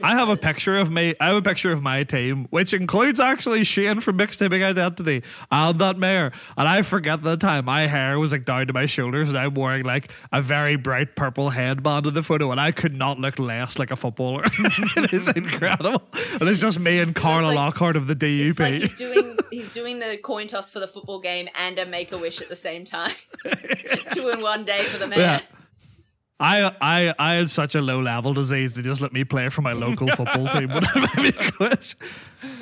[0.03, 1.15] I have a picture of me.
[1.19, 5.23] I have a picture of my team, which includes actually Shane from Mixed Teaming Identity
[5.51, 6.31] and that mayor.
[6.57, 9.53] And I forget the time my hair was like down to my shoulders, and I'm
[9.53, 13.39] wearing like a very bright purple headband in the photo, and I could not look
[13.39, 14.43] less like a footballer.
[14.97, 16.01] it is incredible.
[16.39, 18.49] And it's just me and Carla like- Lockhart of the DUP.
[18.49, 21.85] it's like he's doing he's doing the coin toss for the football game and a
[21.85, 23.11] make a wish at the same time
[24.11, 25.19] two in one day for the mayor.
[25.19, 25.39] Yeah.
[26.39, 29.61] I, I I had such a low level disease they just let me play for
[29.61, 31.79] my local football team when I made me.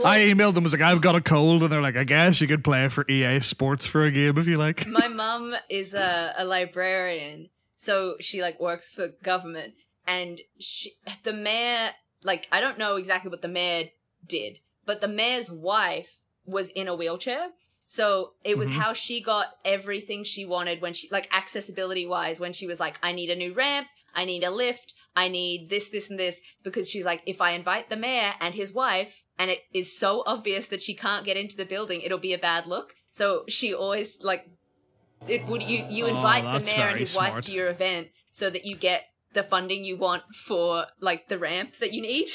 [0.03, 2.47] I emailed them was like I've got a cold and they're like I guess you
[2.47, 4.87] could play for EA Sports for a game if you like.
[4.87, 9.75] my mum is a, a librarian so she like works for government
[10.07, 11.91] and she, the mayor
[12.23, 13.89] like i don't know exactly what the mayor
[14.25, 17.49] did but the mayor's wife was in a wheelchair
[17.89, 18.81] so it was mm-hmm.
[18.81, 22.99] how she got everything she wanted when she like accessibility wise when she was like
[23.01, 26.41] i need a new ramp i need a lift i need this this and this
[26.63, 30.23] because she's like if i invite the mayor and his wife and it is so
[30.25, 33.73] obvious that she can't get into the building it'll be a bad look so she
[33.73, 34.49] always like
[35.27, 38.49] it would you you Oh, invite the mayor and his wife to your event so
[38.49, 42.29] that you get the funding you want for like the ramp that you need.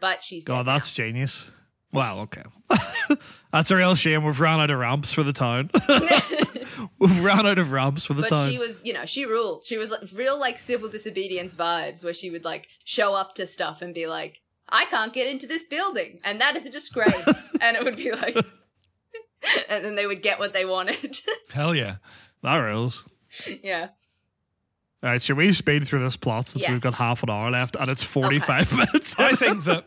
[0.00, 0.72] But she's God, dead now.
[0.74, 1.44] that's genius.
[1.92, 2.42] Well, okay.
[3.52, 4.24] that's a real shame.
[4.24, 5.70] We've run out of ramps for the town.
[6.98, 8.50] We've run out of ramps for the but town.
[8.50, 9.64] she was, you know, she ruled.
[9.64, 13.46] She was like, real like civil disobedience vibes where she would like show up to
[13.46, 17.50] stuff and be like, I can't get into this building and that is a disgrace.
[17.60, 18.36] and it would be like,
[19.70, 21.18] and then they would get what they wanted.
[21.52, 21.96] Hell yeah.
[22.42, 23.04] that rules.
[23.62, 23.88] yeah.
[25.02, 26.70] All right, should we speed through this plot since Yes.
[26.72, 29.14] we've got half an hour left and it's 45 minutes?
[29.18, 29.84] I think that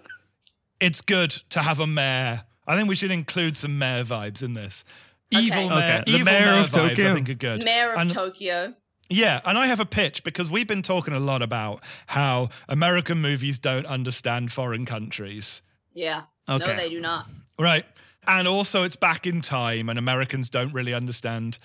[0.80, 2.44] it's good to have a mayor.
[2.68, 4.84] I think we should include some mayor vibes in this.
[5.32, 5.70] Evil Okay.
[5.70, 6.84] mayor, Okay, the evil mayor mayor, of vibes.
[6.86, 7.14] I Tokyo.
[7.16, 7.64] think are good.
[7.64, 8.74] Mayor of And- Tokyo.
[9.12, 13.20] Yeah, and I have a pitch because we've been talking a lot about how American
[13.22, 15.64] movies don't understand foreign countries.
[15.94, 16.24] Yeah.
[16.48, 16.66] Okay.
[16.68, 17.26] No, they do not.
[17.58, 17.86] Right.
[18.28, 21.58] And also it's back in time and Americans don't really understand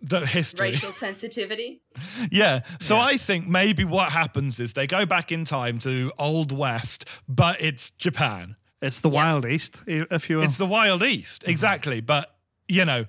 [0.00, 0.70] the history.
[0.70, 1.82] Racial sensitivity.
[2.30, 2.60] Yeah.
[2.80, 7.04] So I think maybe what happens is they go back in time to Old West,
[7.28, 8.56] but it's Japan.
[8.80, 9.24] It's the Yeah.
[9.32, 10.44] Wild East, if you will.
[10.44, 11.42] It's the Wild East.
[11.42, 11.50] Mm-hmm.
[11.50, 12.00] Exactly.
[12.00, 12.34] But,
[12.68, 13.06] you know,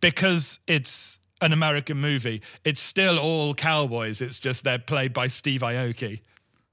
[0.00, 4.20] because it's an American movie, it's still all cowboys.
[4.20, 6.20] It's just they're played by Steve Aoki.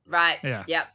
[0.05, 0.39] Right.
[0.43, 0.63] Yeah.
[0.67, 0.87] Yep.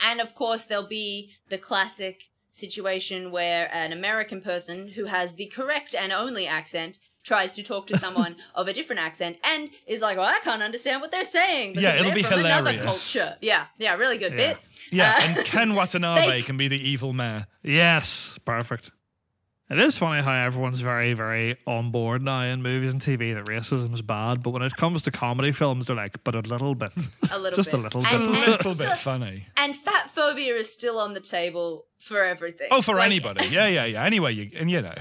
[0.00, 5.46] And of course, there'll be the classic situation where an American person who has the
[5.46, 10.00] correct and only accent tries to talk to someone of a different accent and is
[10.00, 12.70] like, "Well, I can't understand what they're saying." Because Yeah, it'll they're be from another
[12.72, 13.12] hilarious.
[13.12, 13.36] culture.
[13.40, 13.66] Yeah.
[13.78, 13.96] Yeah.
[13.96, 14.52] Really good Yeah.
[14.52, 14.58] bit.
[14.92, 15.14] Yeah.
[15.18, 17.46] Uh, and Ken Watanabe they- can be the evil mayor.
[17.62, 18.90] yes, perfect.
[19.70, 23.46] It is funny how everyone's very, very on board now in movies and TV that
[23.46, 26.74] racism is bad, but when it comes to comedy films, they're like, but a little
[26.74, 26.92] bit.
[27.32, 27.80] a little Just bit.
[27.80, 28.12] a little A bit.
[28.12, 29.46] And, and, little bit funny.
[29.56, 32.68] and fat phobia is still on the table for everything.
[32.70, 33.46] Oh, for Like, anybody.
[33.46, 34.04] Yeah, yeah, yeah.
[34.04, 34.94] Anyway, you and you know.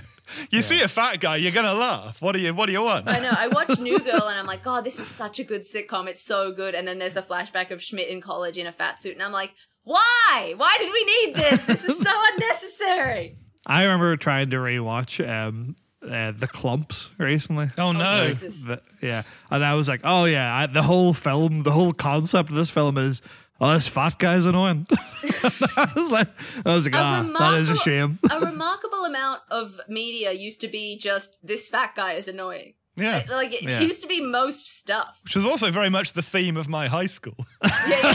[0.50, 2.22] You see a fat guy, you're gonna laugh.
[2.22, 3.08] What do you what do you want?
[3.10, 3.32] I know.
[3.36, 6.08] I watch New Girl and I'm like, God, this is such a good sitcom.
[6.08, 6.76] It's so good.
[6.76, 9.32] And then there's a flashback of Schmidt in college in a fat suit, and I'm
[9.32, 9.52] like,
[9.84, 10.54] Why?
[10.58, 11.66] Why did we need this?
[11.66, 13.36] This is so unnecessary.
[13.68, 17.68] I remember trying to rewatch um, uh, the Klumps recently.
[17.78, 18.28] Oh no.
[18.28, 18.64] Jesus.
[18.64, 22.50] The- yeah, and I was like, oh yeah, I, the whole film, the whole concept
[22.50, 23.22] of this film is,
[23.62, 24.88] oh, this fat guy's annoying.
[24.92, 26.28] I was like,
[26.66, 28.20] I was like, A ah, that is a shame.
[28.32, 32.74] A remarkable amount of media used to be just this fat guy is annoying.
[32.96, 33.24] Yeah.
[33.30, 33.80] Like it Yeah.
[33.80, 35.16] used to be most stuff.
[35.24, 37.36] Which was also very much the theme of my high school.
[37.88, 38.14] Yeah.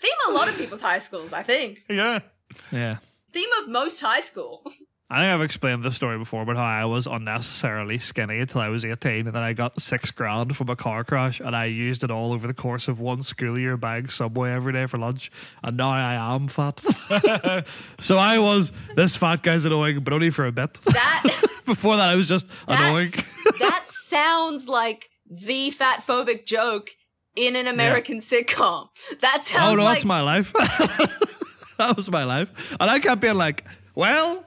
[0.00, 1.80] Theme of a lot of people's high schools, I think.
[1.88, 2.20] yeah.
[2.72, 2.96] Yeah.
[3.32, 4.64] Theme of most high school.
[5.12, 8.68] I think I've explained this story before about how I was unnecessarily skinny until I
[8.68, 12.04] was 18 and then I got six grand from a car crash and I used
[12.04, 15.32] it all over the course of one school year buying Subway every day for lunch
[15.64, 16.80] and now I am fat.
[17.98, 20.78] so I was, this fat guy's annoying, but only for a bit.
[20.84, 21.24] That
[21.66, 23.10] Before that I was just annoying.
[23.58, 26.90] that sounds like the fat phobic joke
[27.34, 28.88] in an American sitcom.
[29.20, 30.52] That sounds Oh no, like that's my life.
[31.78, 32.76] that was my life.
[32.78, 33.64] And I kept being like,
[33.96, 34.44] well,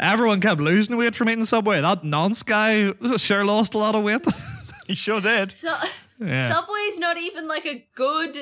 [0.00, 1.80] everyone kept losing weight from eating Subway.
[1.80, 4.24] That nonce guy sure lost a lot of weight.
[4.86, 5.50] He sure did.
[5.50, 5.74] So,
[6.18, 6.50] Yeah.
[6.50, 8.38] Subway's not even like a good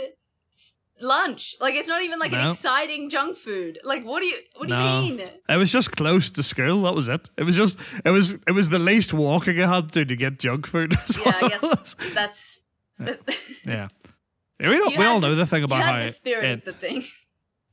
[1.00, 1.56] lunch.
[1.60, 3.78] Like it's not even like an exciting junk food.
[3.82, 5.00] Like what do you what do No.
[5.02, 5.28] you mean?
[5.48, 6.82] It was just close to school.
[6.82, 7.28] That was it.
[7.36, 10.16] It was just it was it was the least walking I had to do to
[10.16, 10.94] get junk food.
[11.18, 12.60] Yeah, I guess that's
[13.00, 13.88] yeah.
[14.58, 16.44] Yeah, We, don't, we had all know the- the thing about you how the spirit
[16.44, 17.04] it- of the thing.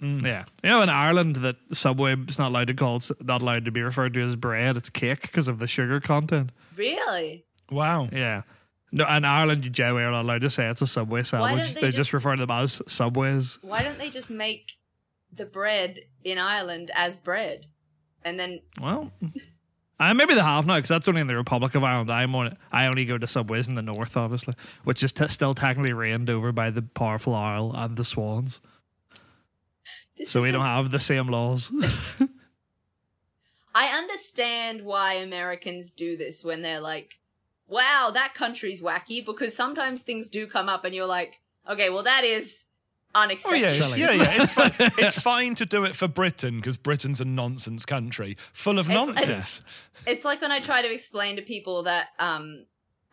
[0.02, 3.72] Yeah, you know, in Ireland, that Subway is not allowed to call not allowed to
[3.72, 4.76] be referred to as bread.
[4.78, 6.52] It's cake because of the sugar content.
[6.76, 7.46] Really?
[7.72, 8.10] Wow.
[8.12, 8.42] Yeah.
[8.92, 11.64] No, in Ireland, you generally are not allowed to say it's a Subway sandwich.
[11.66, 13.58] don't they They, just, just- refer to them as Subways.
[13.62, 14.74] Why don't they just make
[15.34, 17.66] the bread in Ireland as bread?
[18.26, 19.12] And then Well,
[20.00, 22.12] uh, maybe they have now because that's only in the Republic of Ireland.
[22.12, 24.54] I'm on, I only go to Subways in the north, obviously,
[24.84, 28.60] which is t- still technically reigned over by the powerful Isle and the Swans.
[30.24, 31.70] This So we don't have the same laws.
[33.76, 37.20] I understand why Americans do this when they're like,
[37.68, 42.04] wow, that country's wacky, because sometimes things do come up and you're like, okay, well,
[42.04, 42.66] that is
[43.16, 43.60] Oh unexpected.
[43.62, 44.42] yeah, it's- yeah, yeah.
[44.42, 44.74] It's fine.
[44.80, 49.08] it's fine to do it for Britain because Britain's a nonsense country full of It's-
[49.08, 49.62] nonsense.
[50.06, 52.66] It's like when I try to explain to people that um,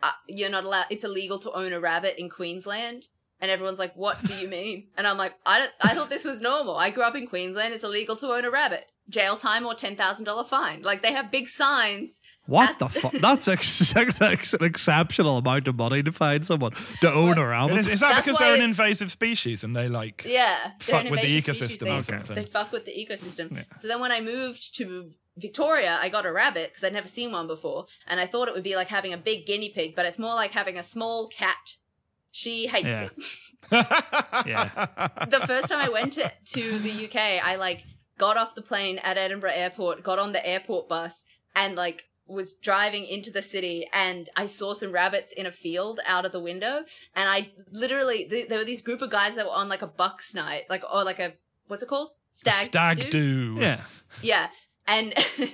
[0.02, 3.08] uh, you're not allowed, it's illegal to own a rabbit in Queensland.
[3.40, 4.88] And everyone's like, what do you mean?
[4.96, 6.76] And I'm like, I, don't, I thought this was normal.
[6.76, 7.72] I grew up in Queensland.
[7.74, 8.84] It's illegal to own a rabbit.
[9.08, 10.82] Jail time or $10,000 fine.
[10.82, 12.20] Like they have big signs.
[12.46, 13.12] what the fuck?
[13.12, 17.46] That's ex- ex- ex- an exceptional amount of money to find someone to own a
[17.46, 17.78] rabbit.
[17.78, 20.24] Is, is that That's because why they're an it's- invasive species and they like?
[20.26, 20.72] Yeah.
[20.86, 21.78] they're Fuck an with the invasive species.
[21.78, 22.34] ecosystem They, or something.
[22.36, 23.64] They fuck with the ecosystem.
[23.78, 27.32] So then when I moved to Victoria, I got a rabbit because I'd never seen
[27.32, 27.86] one before.
[28.06, 30.34] And I thought it would be like having a big guinea pig, but it's more
[30.34, 31.76] like having a small cat.
[32.32, 33.08] She hates Yeah.
[33.16, 33.24] me.
[34.50, 34.86] yeah.
[35.28, 37.84] the first time I went to, to the UK, I like
[38.18, 42.52] got off the plane at Edinburgh Airport, got on the airport bus, and like was
[42.54, 46.38] driving into the city and I saw some rabbits in a field out of the
[46.38, 46.84] window
[47.16, 49.88] and I literally th- there were these group of guys that were on like a
[49.88, 51.32] buck's night like or like a
[51.66, 53.56] what's it called stag Stag do.
[53.58, 53.80] Yeah.
[54.22, 54.46] yeah
[54.86, 55.12] and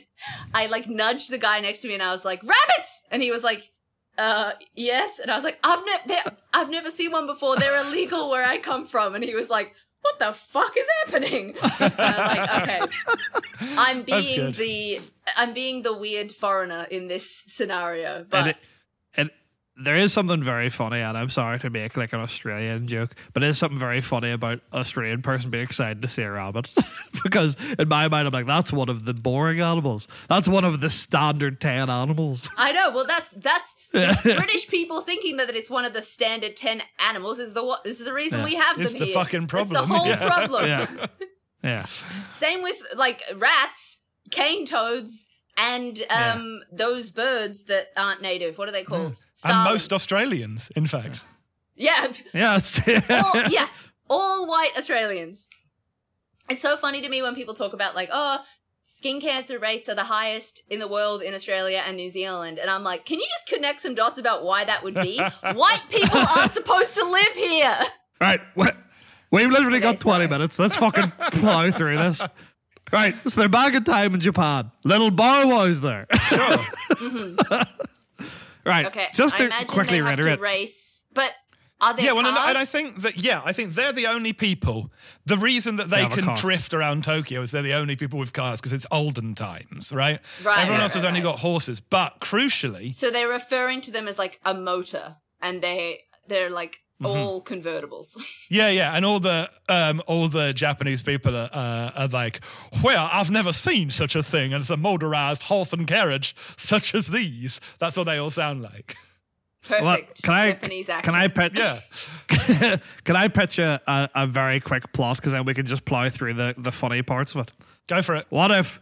[0.55, 3.31] I like nudged the guy next to me and I was like rabbits and he
[3.31, 3.73] was like
[4.19, 5.19] uh yes.
[5.19, 7.57] And I was like I've never I've never seen one before.
[7.57, 9.15] They're illegal where I come from.
[9.15, 11.57] And he was like what the fuck is happening?
[11.81, 12.81] And I was like okay.
[13.79, 15.01] I'm being the
[15.37, 18.63] I'm being the weird foreigner in this scenario but And, it, and
[19.79, 23.41] there is something very funny, and I'm sorry to make like an Australian joke, but
[23.41, 26.71] there's something very funny about Australian person being excited to see a rabbit.
[27.23, 30.09] because in my mind, I'm like, that's one of the boring animals.
[30.29, 32.49] That's one of the standard 10 animals.
[32.57, 32.91] I know.
[32.91, 37.39] Well, that's that's the British people thinking that it's one of the standard ten animals
[37.39, 38.45] is the what is the reason Yeah.
[38.45, 39.15] we have It's them the here.
[39.15, 39.89] fucking It's problem.
[39.89, 40.27] the whole Yeah.
[40.27, 40.67] problem.
[40.67, 41.07] yeah.
[41.65, 41.87] Yeah.
[42.31, 43.99] Same with like rats,
[44.31, 48.59] cane toads, and um those birds that aren't native.
[48.59, 49.21] What are they called?
[49.42, 49.49] Hmm.
[49.51, 51.23] And most Australians, in fact.
[51.75, 52.61] yeah, Yeah.
[53.11, 53.69] All, yeah,
[54.09, 55.49] all white Australians.
[56.49, 58.38] It's so funny to me when people talk about like, oh,
[58.85, 62.71] skin cancer rates are the highest in the world in Australia and New Zealand, and
[62.71, 65.19] I'm like, can you just connect some dots about why that would be?
[65.55, 67.79] White people aren't supposed to live here.
[68.21, 68.40] Right.
[68.55, 68.71] we-
[69.33, 70.29] We've literally Okay, got 20 sorry.
[70.29, 70.59] minutes.
[70.59, 72.23] Let's fucking plow through this.
[72.97, 73.15] Right.
[73.31, 74.71] So they're back in time in Japan.
[74.85, 76.07] Little bow wows there.
[76.29, 76.59] Sure.
[76.97, 78.25] Mm-hmm.
[78.65, 78.87] right.
[78.87, 80.41] Okay, Just I to imagine quickly they have to reiterate.
[80.41, 81.31] race, but
[81.81, 84.33] are there yeah, well, and, and I think that yeah, I think they're the only
[84.33, 84.91] people.
[85.27, 88.19] The reason that they have a can drift around Tokyo is they're the only people
[88.19, 90.21] with cars because it's olden times, right?
[90.43, 91.33] Right, Everyone right, else has right, only right.
[91.33, 91.81] got horses.
[91.81, 96.79] But crucially, so they're referring to them as like a motor, and they they're like
[97.05, 98.17] all convertibles.
[98.49, 102.41] Yeah, yeah, and all the um, all the Japanese people are, uh, are like,
[102.83, 107.09] "Well, I've never seen such a thing as a motorized horse and carriage such as
[107.09, 108.97] these." That's what they all sound like.
[109.63, 109.83] Perfect.
[109.83, 111.05] Well, can I Japanese accent.
[111.05, 115.45] can I pit Yeah, can I pitch a, a, a very quick plot because then
[115.45, 117.53] we can just plow through the, the funny parts of it.
[117.89, 118.27] go for it.
[118.29, 118.81] What if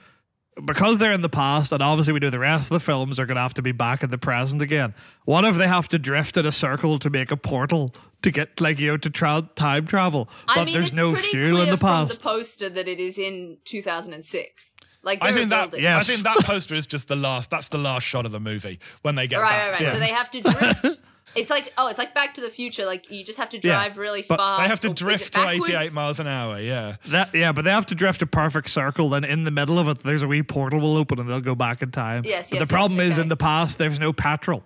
[0.64, 3.26] because they're in the past and obviously we know the rest of the films are
[3.26, 4.94] going to have to be back in the present again.
[5.24, 8.60] What if they have to drift in a circle to make a portal to get
[8.60, 11.50] like you know to tra- time travel, but I mean, there's it's no pretty fuel
[11.56, 12.14] clear in the from past?
[12.14, 14.74] the poster that it is in 2006.
[15.02, 15.82] Like I think that building.
[15.84, 15.98] yeah.
[15.98, 17.50] I think that poster is just the last.
[17.50, 19.60] That's the last shot of the movie when they get Right, back.
[19.60, 19.80] right, right.
[19.82, 19.92] Yeah.
[19.92, 20.98] So they have to drift.
[21.36, 22.84] it's like oh, it's like Back to the Future.
[22.86, 24.62] Like you just have to Yeah, drive really fast.
[24.62, 26.60] They have to or drift to 88 miles an hour.
[26.60, 26.96] Yeah.
[27.06, 29.10] That, yeah, but they have to drift a perfect circle.
[29.10, 31.54] Then in the middle of it, there's a wee portal will open and they'll go
[31.54, 32.24] back in time.
[32.24, 33.22] Yes, But yes, the problem yes, is okay.
[33.22, 34.62] in the past there's no petrol,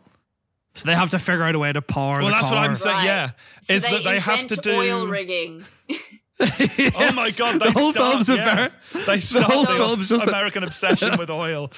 [0.75, 2.19] so they have to figure out a way to power.
[2.19, 2.59] Well, the that's what.
[2.59, 2.97] I'm saying.
[2.97, 3.05] Right.
[3.05, 3.31] Yeah,
[3.63, 5.65] So is they that they have to invent do oil rigging.
[6.41, 7.55] Oh my god!
[7.61, 8.69] They the whole start, film's yeah.
[8.93, 11.73] very- They start whole the film's just American obsession with oil.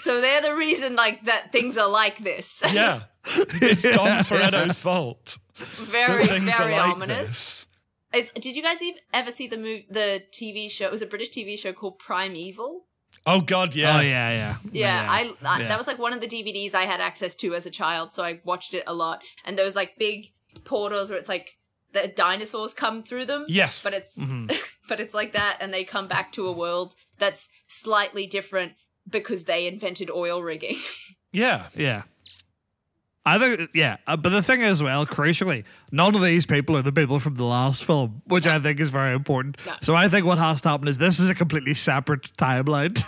[0.00, 2.60] So they're the reason like that things are like this.
[2.72, 3.02] yeah,
[3.60, 5.38] it's Dom Toretto's fault.
[5.56, 7.28] very, Things very like ominous.
[7.28, 7.66] this.
[8.14, 10.86] It's, did you guys ev- ever see the move, the TV show?
[10.86, 12.84] It was a British TV show called Primeval.
[13.24, 13.96] Oh god, yeah.
[13.98, 15.68] Oh yeah, yeah, Yeah, I, I yeah.
[15.68, 18.22] that was like one of the DVDs I had access to as a child, so
[18.24, 19.22] I watched it a lot.
[19.44, 20.32] And there was like big
[20.64, 21.56] portals where it's like
[21.92, 23.44] the dinosaurs come through them.
[23.48, 23.84] Yes.
[23.84, 24.46] but it's Mm-hmm.
[24.88, 28.72] but it's like that, and they come back to a world that's slightly different
[29.08, 30.76] because they invented oil rigging.
[31.34, 31.68] Yeah.
[31.74, 32.02] Yeah.
[33.24, 36.82] I think, yeah, uh, but the thing is, well, crucially, none of these people are
[36.82, 39.58] the people from the last film, which I think is very important.
[39.64, 39.74] No.
[39.80, 43.00] So I think what has to happen is this is a completely separate timeline.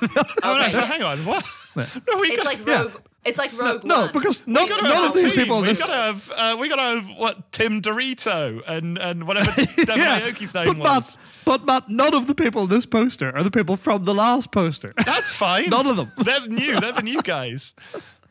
[0.43, 1.25] Oh no, Okay, so hang on.
[1.25, 1.45] What?
[1.77, 1.85] No,
[2.21, 2.93] we it's got, like Rogue.
[3.25, 4.13] It's like Rogue no, One.
[4.13, 5.43] because no, we gotta none have of a these team.
[5.43, 5.63] people.
[5.63, 6.31] We gotta have.
[6.37, 10.77] Uh, we gotta have what Tim Dorito and and whatever Devil yeah, Aoki's name but
[10.79, 10.85] was.
[10.85, 14.15] Matt, but Matt, none of the people in this poster are the people from the
[14.15, 14.93] last poster.
[15.05, 15.71] That's fine.
[15.71, 16.13] None of them.
[16.19, 16.79] They're new.
[16.81, 17.75] They're the new guys.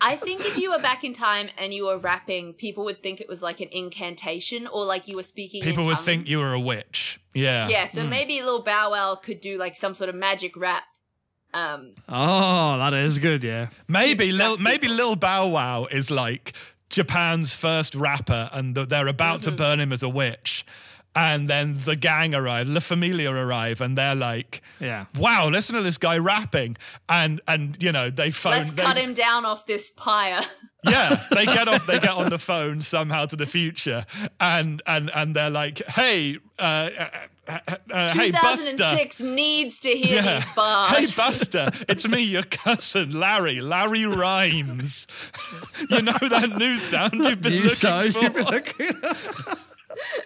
[0.03, 3.21] I think if you were back in time and you were rapping, people would think
[3.21, 5.63] it was like an incantation or like you were speaking.
[5.63, 6.05] in People would tongues.
[6.05, 7.19] think you were a witch.
[7.33, 7.67] Yeah.
[7.69, 10.83] Yeah, so maybe little Bow Wow could do like some sort of magic rap.
[11.53, 13.43] Um, oh, that is good.
[13.43, 13.69] Yeah.
[13.87, 14.95] Maybe distract Lil, maybe people.
[14.97, 16.53] Lil Bow Wow is like
[16.89, 19.51] Japan's first rapper, and th- they're about Mm-hmm.
[19.51, 20.65] to burn him as a witch.
[21.15, 25.05] And then the gang arrive, La Familia arrive, and they're like, Yeah.
[25.15, 26.75] "Wow, listen to this guy rapping!"
[27.07, 28.53] And and you know they phone.
[28.53, 30.41] let's they, cut him down off this pyre.
[30.85, 31.85] Yeah, they get off.
[31.87, 34.05] They get on the phone somehow to the future,
[34.41, 37.09] and and and they're like, "Hey, uh, uh,
[37.47, 40.39] uh, uh, hey, Buster." 2006 needs to hear Yeah.
[40.39, 40.91] these bars.
[40.97, 45.07] Hey Buster, it's me, your cousin Larry, Larry Rhymes.
[45.89, 48.19] you know that new sound you've been You looking saw- for.
[48.19, 48.75] you'd be like-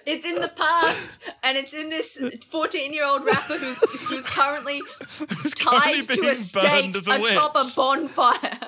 [0.06, 2.18] It's in the past, and it's in this
[2.50, 4.82] 14 year old rapper who's who's currently
[5.38, 8.60] Who's currently tied to a stake a atop a bonfire.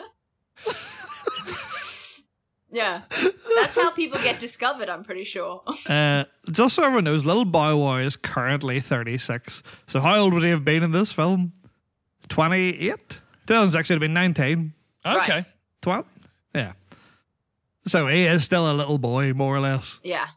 [2.72, 3.02] yeah,
[3.56, 4.90] that's how people get discovered.
[4.90, 5.64] I'm pretty sure.
[5.88, 9.64] Uh, just so everyone knows, Little Bow Wow is currently 36.
[9.88, 11.54] So how old would he have been in this film?
[12.30, 13.20] 28?
[13.48, 14.74] 2006 would have been 19.
[15.06, 15.36] Okay.
[15.36, 15.46] Right.
[15.82, 16.06] 12?
[16.54, 16.74] Yeah.
[17.86, 20.00] So he is still a little boy, more or less.
[20.04, 20.28] Yeah.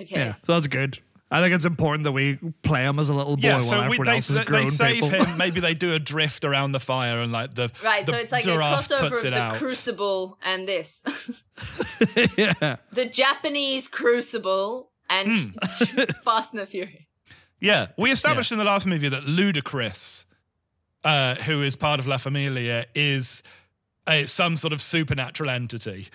[0.00, 0.16] Okay.
[0.16, 0.34] Yeah.
[0.46, 0.98] So that's good.
[1.30, 3.78] I think it's important that we play him as a little boy Yeah, while so
[3.78, 5.08] we, everyone they, else is they, grown they save people.
[5.08, 5.36] him.
[5.38, 8.32] Maybe they do a drift around the fire and like the Right, the so it's
[8.32, 9.56] like a crossover of the out.
[9.56, 11.02] Crucible and this.
[12.36, 12.76] yeah.
[12.92, 16.02] the Japanese Crucible and Hmm.
[16.24, 17.02] Fast and the Furious.
[17.60, 20.24] Yeah, we established in the last movie that Ludacris,
[21.04, 23.42] uh, who is part of La Familia, is
[24.06, 26.08] a, some sort of supernatural entity.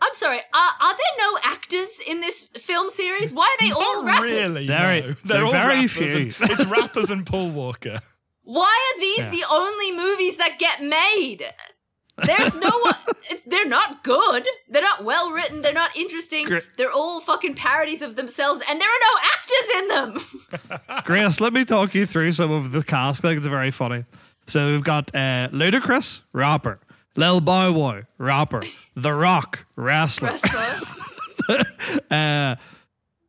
[0.00, 3.32] I'm sorry, are, are there no actors in this film series?
[3.32, 4.24] Why are they all rappers?
[4.24, 4.66] really.
[4.66, 5.12] Very- no.
[5.24, 6.06] they're all very rappers few.
[6.40, 8.00] and- it's rappers and Paul Walker.
[8.42, 9.30] Why are these Yeah.
[9.30, 11.44] the only movies that get made?
[12.24, 12.94] There's no one.
[13.46, 14.46] They're not good.
[14.70, 15.60] They're not well written.
[15.62, 16.46] They're not interesting.
[16.46, 19.88] Gr- They're all fucking parodies of themselves, and there are no actors in
[20.78, 21.00] them.
[21.04, 23.24] Grace, let me talk you through some of the cast.
[23.24, 24.04] I think it's very funny.
[24.46, 26.78] So we've got uh, Ludacris, rapper.
[27.16, 28.62] Lil Bow Wow, rapper.
[28.94, 30.30] The Rock, wrestler.
[30.30, 30.80] Wrestler,
[32.10, 32.56] Uh,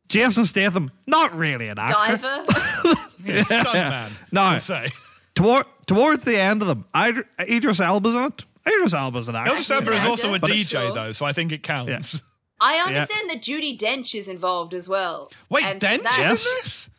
[0.08, 2.16] Jason Statham, not really an actor.
[2.16, 2.44] diver.
[3.24, 4.10] Yeah, stuntman.
[4.32, 4.58] No.
[4.58, 4.88] Say.
[5.34, 8.44] Toward, towards the end of them, Idr- Idris Elba's in it.
[8.66, 9.52] Idris Elba's an actor.
[9.54, 10.94] Elvis Elba is also a DJ Sure.
[10.94, 12.22] though, so I think it counts.
[12.60, 15.30] I understand that Judi Dench is involved as well.
[15.50, 16.46] Wait, And Dench that's- Yes.
[16.46, 16.90] in this?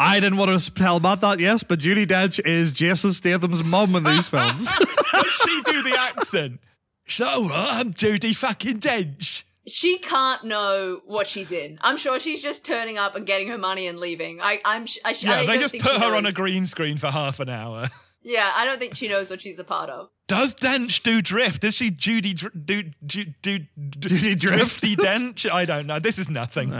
[0.00, 3.94] I didn't want to tell about that, yes, but Judi Dench is Jason Statham's mum
[3.96, 4.66] in these films.
[5.12, 6.60] Does she do the accent?
[7.06, 9.42] So uh, I'm Judi fucking Dench.
[9.66, 11.78] she can't know what she's in.
[11.82, 14.40] I'm sure she's just turning up and getting her money and leaving.
[14.40, 14.86] I, I'm.
[14.86, 17.08] sh- I, sh- Yeah, I they just put she her on a green screen for
[17.10, 17.88] half an hour.
[18.22, 20.08] Yeah, I don't think she knows what she's a part of.
[20.28, 21.64] Does Dench do drift?
[21.64, 23.58] Is she Judy Dr- do do do,
[23.98, 24.80] Judy Drift?
[24.80, 25.50] Drifty Dench?
[25.50, 25.98] I don't know.
[25.98, 26.72] This is nothing.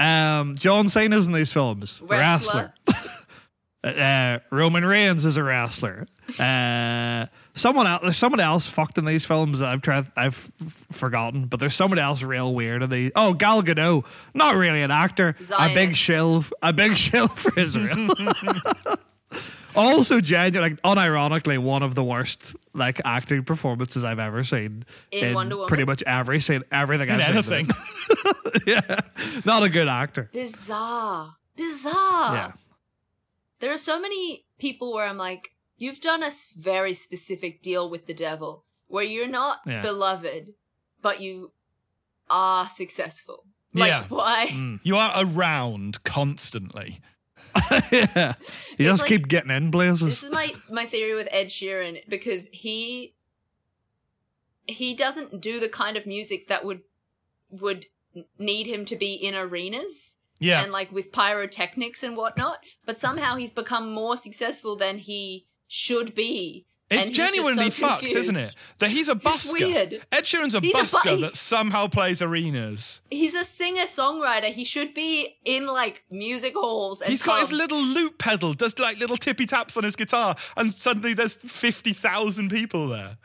[0.00, 2.00] Um, John Cena's in these films.
[2.02, 2.72] Wrestler.
[3.84, 6.06] uh, Roman Reigns is a wrestler.
[6.38, 10.86] Uh, someone else, there's someone else fucked in these films that I've tried, I've f-
[10.92, 13.12] forgotten, but there's someone else real weird in these.
[13.14, 18.08] Oh, Gal Gadot, not really an actor, a big shill, a big shill for Israel.
[19.76, 25.34] also, genuine, like unironically, one of the worst like acting performances I've ever seen In
[25.34, 25.68] Wonder Woman?
[25.68, 27.68] Pretty much every scene, everything In I've seen.
[28.66, 29.00] yeah,
[29.44, 30.28] not a good actor.
[30.32, 31.36] Bizarre.
[31.56, 32.34] Bizarre.
[32.34, 32.52] Yeah.
[33.60, 38.06] There are so many people where I'm like, you've done a very specific deal with
[38.06, 39.82] the devil where you're not Yeah.
[39.82, 40.54] beloved,
[41.02, 41.52] but you
[42.28, 43.44] are successful.
[43.74, 44.04] Like, Yeah.
[44.08, 44.46] why?
[44.50, 44.80] Mm.
[44.82, 47.00] You are around constantly.
[47.92, 48.34] yeah,
[48.78, 50.00] you just like- keep getting in places.
[50.00, 53.14] This is my my theory with Ed Sheeran because he
[54.66, 56.82] he doesn't do the kind of music that would
[57.50, 57.86] would
[58.38, 60.62] need him to be in arenas Yeah.
[60.62, 62.58] and like with pyrotechnics and whatnot.
[62.84, 66.66] But somehow he's become more successful than he should be.
[66.90, 68.18] It's and genuinely so fucked, confused.
[68.18, 68.54] isn't it?
[68.78, 69.52] That he's a busker.
[69.52, 70.04] weird.
[70.10, 73.00] Ed Sheeran's a He's a bu- busker that somehow plays arenas.
[73.10, 74.46] He's a singer songwriter.
[74.52, 77.00] He should be in like music halls.
[77.00, 80.34] And He's got his little loop pedal, does like little tippy taps on his guitar,
[80.56, 83.18] and suddenly there's 50,000 people there.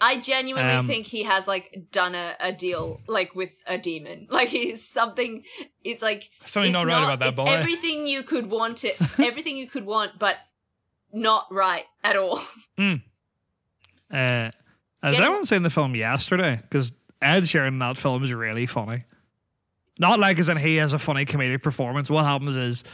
[0.00, 4.26] I genuinely Um, think he has like done a, a deal like with a demon.
[4.30, 5.44] Like he's something.
[5.84, 7.44] It's like Something it's not right about that boy.
[7.44, 8.96] Everything you could want it.
[9.20, 10.36] everything you could want, but
[11.12, 12.40] not right at all.
[12.78, 12.94] Uh,
[14.10, 14.52] has
[15.02, 16.56] Getting- anyone seen the film yesterday?
[16.62, 19.04] Because Ed Sheeran in that film is really funny.
[19.98, 22.10] Not like as in he has a funny comedic performance.
[22.10, 22.84] What happens is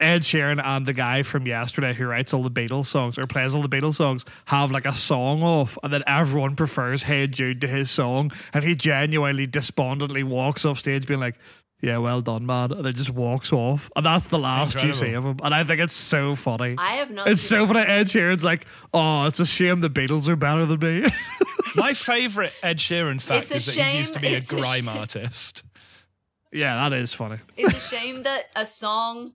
[0.00, 3.54] Ed Sheeran and the guy from yesterday who writes all the Beatles songs or plays
[3.54, 7.60] all the Beatles songs have like a song off, and then everyone prefers Hey Jude
[7.62, 11.38] to his song, and he genuinely despondently walks off stage being like,
[11.80, 15.12] "Yeah, well done, man," and then just walks off, and that's the last you see
[15.12, 15.38] of him.
[15.42, 16.74] And I think it's so funny.
[16.78, 17.28] I have not.
[17.28, 17.80] It's seen- so funny.
[17.80, 21.10] Ed Sheeran's like, oh, it's a shame the Beatles are better than me.
[21.76, 24.50] My favourite Ed Sheeran fact It's a is that he used to be a it's
[24.50, 24.88] a grime shame.
[24.88, 25.62] artist.
[26.50, 27.36] yeah, that is funny.
[27.56, 29.32] It's a shame that a song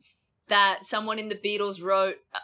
[0.48, 2.40] that someone in the Beatles wrote uh,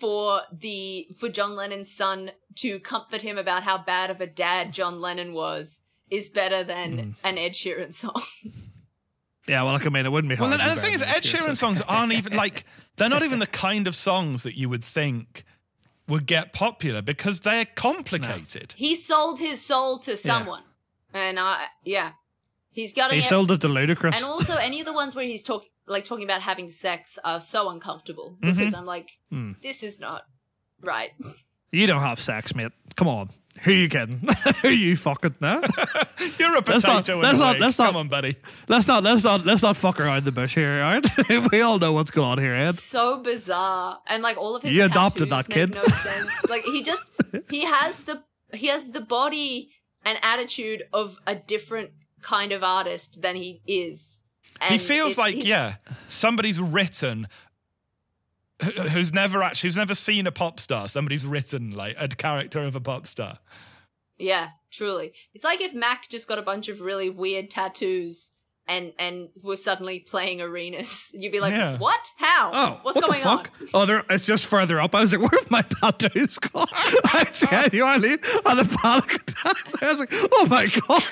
[0.00, 4.72] for the for John Lennon's son to comfort him about how bad of a dad
[4.72, 7.10] John Lennon was is better than Hmm.
[7.26, 8.20] an Ed Sheeran song.
[9.48, 10.60] Yeah, well, like, I mean, it wouldn't be Well, hard.
[10.60, 12.64] and the thing is, Ed Sheeran songs aren't even like
[12.96, 15.44] they're not even the kind of songs that you would think
[16.08, 18.74] would get popular because they're complicated.
[18.76, 20.62] he sold his soul to someone,
[21.14, 22.12] and I yeah,
[22.70, 24.16] he's got He sold it to Ludacris.
[24.16, 27.40] And also, any of the ones where he's talking, like talking about having sex, are
[27.40, 28.56] so uncomfortable Mm-hmm.
[28.58, 29.52] because I'm like, Hmm.
[29.62, 30.22] this is not
[30.82, 31.10] right.
[31.72, 32.72] you don't have sex, mate.
[32.96, 33.28] Come on.
[33.62, 34.26] Who you kidding?
[34.62, 35.34] Who you fucking?
[35.40, 35.60] No?
[36.38, 37.60] You're a That's not- potato in that's a not- wig.
[37.62, 38.36] that's not- Come on, buddy.
[38.68, 39.02] let's not.
[39.02, 39.44] Let's not.
[39.44, 41.06] Let's not fuck around the bush here, all right?
[41.52, 42.76] we all know what's going on here, Ed.
[42.76, 45.74] so bizarre, and like all of his You adopted tattoos that kid.
[45.74, 46.30] no sense.
[46.48, 47.10] Like he just
[47.50, 48.22] he has the
[48.54, 49.70] he has the body
[50.04, 51.90] and attitude of a different
[52.22, 54.20] kind of artist than he is.
[54.68, 55.74] he feels it- like yeah,
[56.06, 57.28] somebody's written who-
[58.62, 60.88] who's never actually who's never seen a pop star.
[60.88, 63.38] Somebody's written like a character of a pop star.
[64.18, 65.12] Yeah, truly.
[65.34, 68.32] It's like if Mac just got a bunch of really weird tattoos
[68.68, 71.10] and and was suddenly playing arenas.
[71.14, 71.78] You'd be like, Yeah.
[71.78, 72.12] "What?
[72.18, 72.50] How?
[72.54, 73.50] Oh, what's what going the fuck?
[73.74, 74.94] Oh, there, it's just further up.
[74.94, 76.68] I was like, where's my tattoos gone?
[76.74, 79.82] I tell you genuinely had a panic attack.
[79.82, 81.02] I was like, oh my god.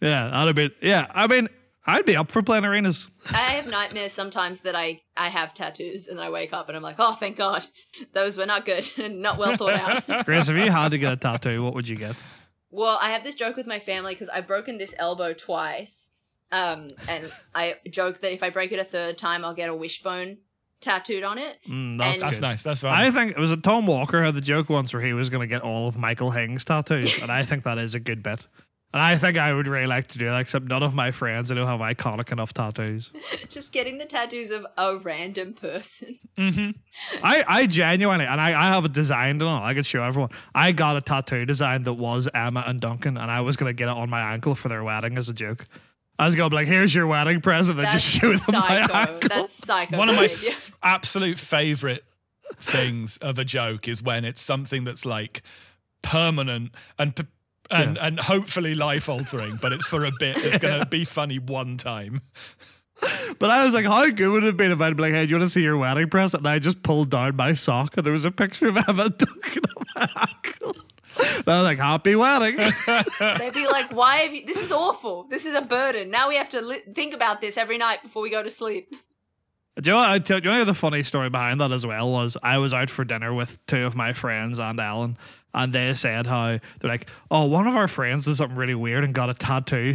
[0.00, 0.72] yeah, I'd have been.
[0.80, 1.48] Yeah, I mean,
[1.84, 3.08] I'd be up for playing arenas.
[3.30, 6.82] I have nightmares sometimes that I I have tattoos and I wake up and I'm
[6.82, 7.66] like, "Oh, thank God,
[8.12, 9.72] those were not good and not well thought
[10.06, 12.16] out." Grace, if you had to get a tattoo, what would you get?
[12.70, 16.08] well, I have this joke with my family because I've broken this elbow twice,
[16.52, 19.74] um, and I joke that if I break it a third time, I'll get a
[19.74, 20.38] wishbone
[20.80, 21.58] tattooed on it.
[21.68, 22.62] Mm, that's That's nice.
[22.62, 22.92] That's fine.
[22.92, 25.40] I think it was a Tom Walker had the joke once where he was going
[25.40, 28.46] to get all of Michael Hing's tattoos, and I think that is a good bit.
[28.92, 31.50] And I think I would really like to do that, except none of my friends
[31.50, 33.10] I don't have iconic enough tattoos.
[33.48, 36.18] Just getting the tattoos of a random person.
[36.36, 36.70] Mm-hmm.
[37.24, 39.62] I, I genuinely, and I, I have it designed and all.
[39.62, 40.30] I could show everyone.
[40.54, 43.74] I got a tattoo design that was Emma and Duncan, and I was going to
[43.74, 45.66] get it on my ankle for their wedding as a joke.
[46.18, 48.86] I was going to be like, here's your wedding present, and just show them my
[48.92, 49.28] ankle.
[49.28, 49.96] That's psycho.
[49.96, 52.04] One of my f- absolute favorite
[52.58, 55.42] things of a joke is when it's something that's like
[56.02, 57.24] permanent and p-
[57.70, 60.36] and and hopefully life altering, but it's for a bit.
[60.38, 62.20] It's gonna be funny one time.
[63.38, 65.26] But I was like, how good would it have been if I'd be like, hey,
[65.26, 66.42] do you want to see your wedding present?
[66.42, 69.62] And I just pulled down my sock and there was a picture of Emma Duncan
[69.76, 70.76] on my ankle.
[71.18, 72.56] And I was like, happy wedding.
[73.38, 74.46] They'd be like, "Why have you?
[74.46, 75.24] This is awful.
[75.24, 76.10] This is a burden.
[76.10, 78.94] Now we have to li- think about this every night before we go to sleep."
[79.80, 82.10] Do you know, what, tell, do you know the funny story behind that as well
[82.10, 85.16] was I was out for dinner with two of my friends and Ellen,
[85.54, 89.04] and they said how they're like, oh, one of our friends did something really weird
[89.04, 89.94] and got a tattoo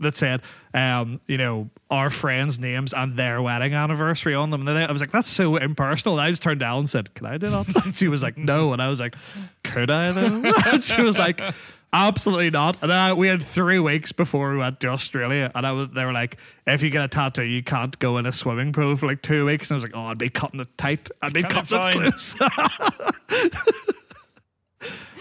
[0.00, 0.42] that said,
[0.74, 4.66] um, you know, our friends' names and their wedding anniversary on them.
[4.68, 6.18] And I was like, that's so impersonal.
[6.18, 7.92] And I just turned down and said, can I do that?
[7.94, 8.72] she was like, no.
[8.72, 9.16] And I was like,
[9.62, 10.52] could I though?
[10.66, 11.40] and she was like,
[11.94, 12.78] Absolutely not.
[12.82, 16.06] And I, we had three weeks before we went to Australia, and I was, they
[16.06, 19.06] were like, "If you get a tattoo, you can't go in a swimming pool for
[19.06, 21.10] like two weeks." And I was like, "Oh, I'd be cutting it tight.
[21.20, 22.34] I'd be cutting it close."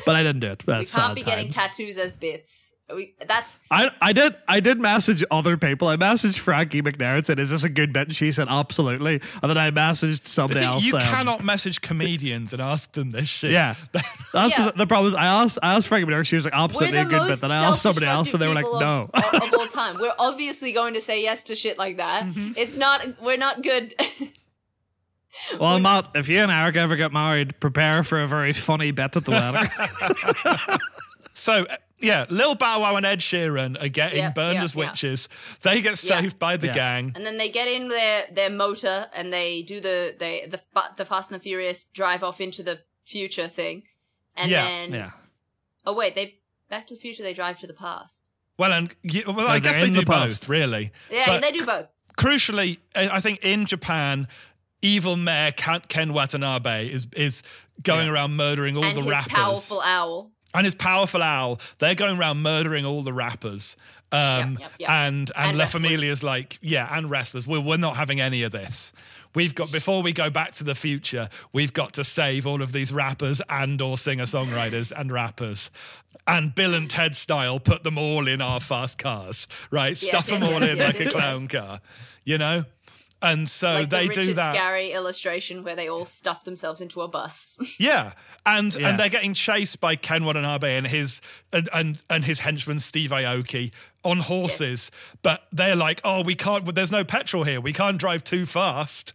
[0.06, 0.66] but I didn't do it.
[0.66, 2.68] We That's can't sad be getting tattoos as bits.
[2.94, 5.88] We, that's I, I did I did message other people.
[5.88, 9.22] I messaged Frankie McNair and said, "Is this a good bit?" And she said, "Absolutely."
[9.42, 10.84] And then I messaged somebody else.
[10.84, 13.52] you um, cannot message comedians and ask them this shit.
[13.52, 13.76] Yeah,
[14.34, 14.66] that's Yeah.
[14.66, 15.08] the- the problem.
[15.08, 16.26] Is I asked I asked Frankie McNair.
[16.26, 18.56] She was like, "Absolutely a good bit." Then I asked somebody else, and they were
[18.56, 19.96] like, "No." of, of all time.
[19.98, 22.26] We're obviously going to say yes to shit like that.
[22.32, 22.52] Mm-hmm.
[22.58, 23.22] It's not.
[23.22, 23.96] We're not good.
[25.60, 29.16] Well, Matt, if you and Eric ever get married, prepare for a very funny bet
[29.16, 30.78] at the wedding.
[31.34, 34.76] So uh, yeah, Lil Bow Wow and Ed Sheeran are getting Yeah, burned yeah, as
[34.76, 34.80] yeah.
[34.90, 35.30] witches.
[35.62, 36.20] They get Yeah.
[36.20, 36.74] saved by the Yeah.
[36.74, 37.14] gang.
[37.16, 40.60] and then they get in their their motor and they do the they the
[40.98, 43.84] the Fast and the Furious drive off into the future thing,
[44.36, 45.12] and Yeah, then yeah.
[45.86, 48.16] oh wait, they Back to the Future they drive to the past.
[48.58, 50.92] Well, and y- well, I guess they're they in do the both, really.
[51.10, 51.88] Yeah, But they do both.
[52.18, 54.28] crucially, I I think in Japan,
[54.82, 57.44] evil mayor Ken, Watanabe is is
[57.84, 58.14] going Yeah.
[58.14, 59.34] around murdering all and the his rappers.
[59.34, 60.32] powerful owl.
[60.54, 63.76] and his powerful owl, they're going around murdering all the rappers.
[64.14, 64.90] Um, Yep, yep, yep.
[64.90, 65.82] And and, And La wrestlers.
[65.82, 67.48] Familia's like, yeah, and wrestlers.
[67.48, 68.92] We're, we're not having any of this.
[69.34, 72.74] We've got before we go back to the future, we've got to save all of
[72.74, 75.72] these rappers and or singer songwriters and rappers.
[76.28, 79.96] And Bill and Ted style, put them all in our fast cars, right?
[79.96, 81.80] Stuff yes, them all yes, in yes, like yes, a clown car,
[82.26, 82.66] you know.
[83.24, 84.56] And so like they the Richard do that.
[84.56, 87.58] Scarry illustration where they all stuff themselves into a bus.
[87.80, 88.14] Yeah,
[88.46, 88.90] and Yeah.
[88.90, 91.22] and they're getting chased by Ken Watanabe and his
[91.54, 93.72] and and, and his henchman Steve Aoki
[94.04, 94.90] on horses,
[95.22, 96.74] but they're like, oh, we can't.
[96.74, 97.62] There's no petrol here.
[97.62, 99.14] We can't drive too fast.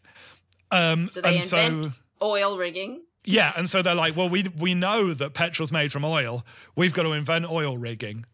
[0.70, 1.92] Um, So they and invent so
[2.22, 3.02] oil rigging.
[3.24, 6.44] yeah, and so they're like, well, we we know that petrol's made from oil.
[6.76, 8.24] We've got to invent oil rigging.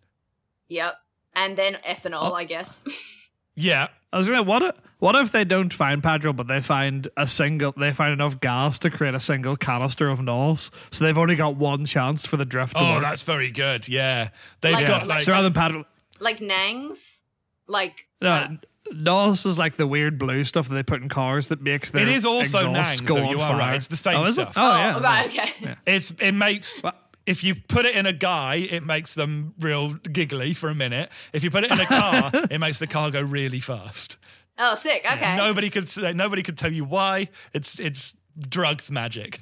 [0.68, 0.96] Yep.
[1.34, 2.34] And then ethanol, Oh.
[2.34, 2.82] I guess.
[3.54, 7.08] Yeah, I was gonna what if, what if they don't find petrol, but they find
[7.16, 11.18] a single they find enough gas to create a single canister of NOS, so they've
[11.18, 12.72] only got one chance for the drift.
[12.76, 13.02] Oh, work.
[13.02, 13.88] that's very good.
[13.88, 14.30] Yeah,
[14.60, 15.84] they've Like- got like- like so rather than petrol.
[16.20, 17.18] like Nangs.
[17.68, 18.48] Like No, uh,
[18.92, 22.02] NOS is like the weird blue stuff that they put in cars that makes their
[22.02, 23.58] It is also Nangs, go though, you are fire.
[23.58, 23.74] right.
[23.74, 24.50] It's the same oh, is stuff.
[24.50, 24.54] It?
[24.60, 24.98] Oh, yeah.
[25.00, 25.74] right, okay.
[25.86, 26.96] It's it makes What?
[27.26, 31.10] If you put it in a guy, it makes them real giggly for a minute.
[31.32, 34.16] If you put it in a car, it makes the car go really fast.
[34.58, 35.04] Oh, sick.
[35.10, 35.36] Okay.
[35.36, 37.28] Nobody could say, nobody could tell you why.
[37.52, 39.40] It's it's drugs magic.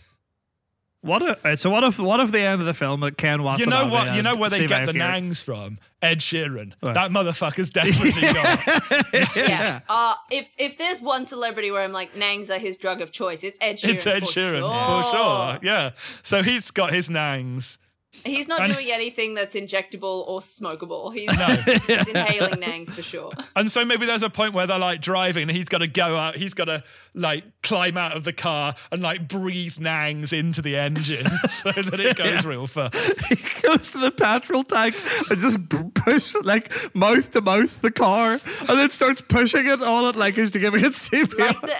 [1.02, 3.64] What if, so what if what if the end of the film at Ken Watanabe
[3.64, 4.14] You know what?
[4.14, 5.78] You know where they Steve get the Aoki are- nangs from?
[6.02, 6.72] Ed Sheeran.
[6.82, 6.94] Right.
[6.94, 9.36] That motherfucker's definitely got.
[9.36, 9.80] yeah.
[9.88, 13.42] Uh, if if there's one celebrity where I'm like Nangs are his drug of choice,
[13.44, 13.88] it's Ed Sheeran.
[13.94, 15.02] It's Ed for Sheeran sure.
[15.02, 15.58] for sure.
[15.62, 15.90] Yeah.
[16.22, 17.78] So he's got his nangs.
[18.24, 21.14] He's not And- doing anything that's injectable or smokable.
[21.14, 21.46] He's, No.
[21.86, 23.30] he's inhaling Nangs for sure.
[23.54, 26.16] And so maybe there's a point where they're like driving and he's got to go
[26.16, 26.82] out, he's got to
[27.14, 32.00] like climb out of the car and like breathe nangs into the engine so that
[32.00, 32.94] it goes real fast.
[33.28, 34.96] he goes to the petrol tank
[35.30, 39.80] and just b- push like mouth to mouth the car and then starts pushing it
[39.80, 41.38] on it like he's giving it CPR.
[41.38, 41.76] Like the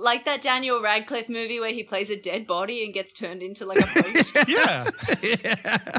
[0.00, 3.66] like that Daniel Radcliffe movie where he plays a dead body and gets turned into
[3.66, 4.48] like a boat.
[4.48, 4.90] Yeah.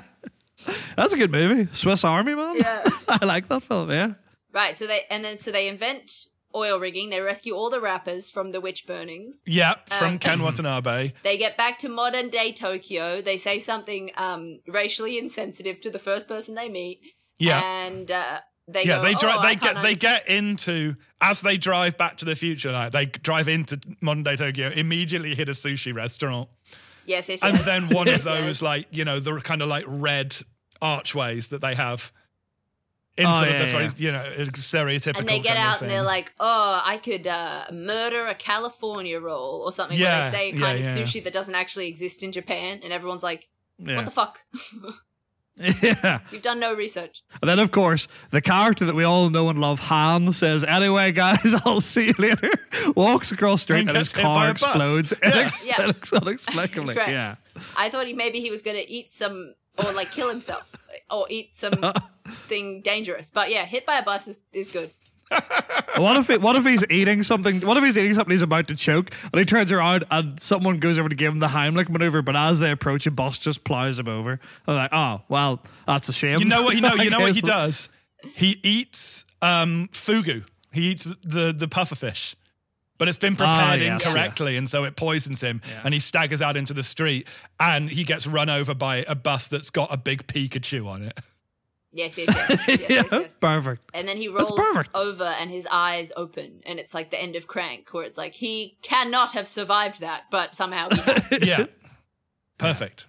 [0.96, 1.70] That's a good movie.
[1.72, 2.58] Swiss Army Man.
[2.58, 2.84] Yeah.
[3.08, 3.90] I like that film.
[3.92, 4.14] Yeah.
[4.54, 4.78] right.
[4.78, 6.12] So they and then so they invent
[6.54, 7.10] oil rigging.
[7.10, 9.42] They rescue all the rappers from the witch burnings.
[9.46, 9.76] Yeah.
[9.98, 11.14] From Um, Ken Watanabe.
[11.24, 13.22] They get back to modern day Tokyo.
[13.22, 17.00] They say something um, racially insensitive to the first person they meet.
[17.38, 17.62] Yeah.
[17.64, 18.40] And uh,
[18.72, 19.40] they Yeah, go, they drive.
[19.40, 19.62] oh, they get.
[19.74, 22.72] can't They get into as they drive back to the future.
[22.72, 26.50] Like they drive into modern day Tokyo, immediately hit a sushi restaurant,
[27.06, 28.62] Yes, yes, and then one of those yes.
[28.62, 30.36] like you know the kind of like red
[30.82, 32.12] archways that they have
[33.18, 33.72] in Oh, sort yeah, of the yeah.
[33.72, 35.20] very you know stereotypical.
[35.20, 39.20] and they get kind out and they're like, "Oh, I could uh, murder a California
[39.20, 40.96] roll or something." Yeah, where they say a kind yeah.
[40.96, 43.96] of sushi that doesn't actually exist in Japan, and everyone's like, Yeah.
[43.98, 44.40] "What the fuck?"
[45.60, 46.20] Yeah.
[46.32, 47.22] You've done no research.
[47.42, 51.12] And then, of course, the character that we all know and love, Han, says, Anyway,
[51.12, 52.50] guys, I'll see you later.
[52.96, 54.62] Walks across street And and his gets hit by car a bus.
[54.62, 55.14] explodes
[55.66, 55.76] Yeah.
[55.78, 56.94] unex- unexplicably.
[56.96, 57.12] Correct.
[57.12, 57.36] Yeah.
[57.76, 60.76] I thought he maybe he was gonna eat some or like kill himself
[61.12, 61.94] or eat something
[62.82, 63.30] dangerous.
[63.32, 64.92] But yeah, hit by a bus is, is good.
[65.98, 67.60] What if what if he's eating something?
[67.62, 70.78] What if he's eating something he's about to choke, and he turns around and someone
[70.80, 73.64] goes over to give him the Heimlich maneuver, but as they approach, a bus just
[73.66, 74.40] plows him over.
[74.66, 76.40] I'm like, oh well, that's a shame.
[76.40, 76.76] You know what?
[76.76, 76.94] You know.
[77.00, 77.90] You know what he does?
[78.36, 80.46] He eats um, fugu.
[80.72, 82.36] He eats the the pufferfish,
[82.98, 85.62] but it's been prepared Ah, yes, incorrectly, and so it poisons him.
[85.68, 85.82] Yeah.
[85.84, 87.28] And he staggers out into the street,
[87.60, 91.18] and he gets run over by a bus that's got a big Pikachu on it.
[91.92, 92.50] Yes, yes, yes.
[92.68, 93.36] yes, yeah, yes, yes.
[93.42, 93.82] perfect.
[93.94, 94.52] And then he rolls
[94.94, 98.34] over and his eyes open, and it's like the end of Crank, where it's like
[98.34, 101.24] he cannot have survived that, but somehow he has.
[101.42, 101.66] Yeah,
[102.58, 103.08] perfect.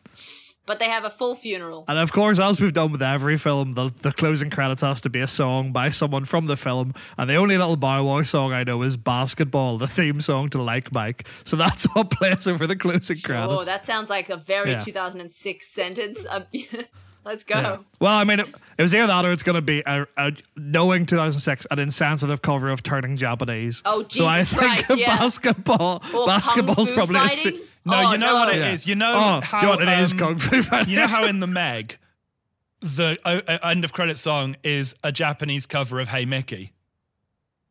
[0.67, 1.85] but they have a full funeral.
[1.89, 5.11] And of course, as we've done with every film, the, the closing credits has to
[5.11, 6.95] be a song by someone from the film.
[7.19, 10.63] And the only little Bow Wow song I know is Basketball, the theme song to
[10.63, 11.27] Like Mike.
[11.45, 13.53] So that's what plays over the closing credits.
[13.53, 14.79] Oh, that sounds like a very Yeah.
[14.79, 16.25] 2006 sentence.
[17.25, 17.55] Let's go.
[17.57, 17.77] Yeah.
[18.01, 18.49] Well, I mean, it,
[18.79, 22.41] it was either that or it's going to be a, a knowing 2006 an insensitive
[22.43, 23.83] cover of turning Japanese.
[23.85, 25.19] Oh, So I Jesus think Christ, yeah.
[25.19, 27.57] basketball, Or basketball's kung fu probably a fighting.
[27.57, 28.73] se- No, Oh, you know what it Yeah.
[28.73, 28.87] is.
[28.87, 30.91] You know Oh, how do you know what it is, um, kung fu fighting?
[30.95, 31.99] You know how in the Meg,
[32.81, 36.73] the uh, end of credit song is a Japanese cover of Hey Mickey.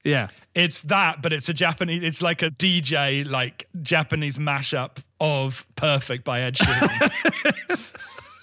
[0.03, 0.27] yeah.
[0.53, 2.03] It's that, but it's a Japanese.
[2.03, 7.79] It's like a DJ, like Japanese mashup of "Perfect" by Ed Sheeran.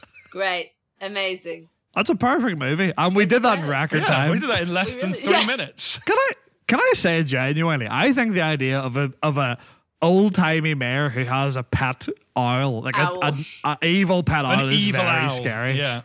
[0.30, 0.72] Great.
[1.00, 1.68] Amazing.
[1.94, 2.92] That's a perfect movie.
[2.96, 4.30] And we did that in record yeah, time.
[4.30, 5.46] we did that in less We than three yeah.
[5.46, 5.98] minutes.
[6.04, 6.30] Can I
[6.68, 7.86] can I say genuinely?
[7.88, 9.56] I think the idea of a of a
[10.02, 13.20] old timey mayor who has a pet owl, like a, Owl.
[13.22, 15.30] a, a evil pet owl, An is evil very owl.
[15.30, 15.78] scary.
[15.78, 16.02] Yeah.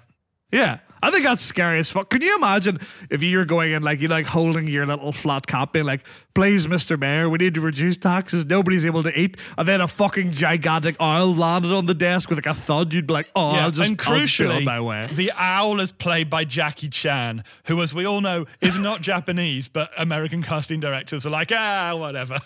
[0.51, 0.79] Yeah.
[1.03, 2.09] I think that's scary as fuck.
[2.09, 2.79] Can you imagine
[3.09, 6.67] if you're going in like you like holding your little flat cap being like, please,
[6.67, 6.99] Mr.
[6.99, 8.45] Mayor, we need to reduce taxes.
[8.45, 9.35] Nobody's able to eat.
[9.57, 12.93] And then a fucking gigantic owl landed on the desk with like a thud.
[12.93, 15.07] You'd be like, oh, Yeah, I'll just, and I'll just on crucially, my way.
[15.11, 19.67] the owl is played by Jackie Chan, who, as we all know, is not Japanese,
[19.69, 22.39] but American casting directors are like, ah, whatever.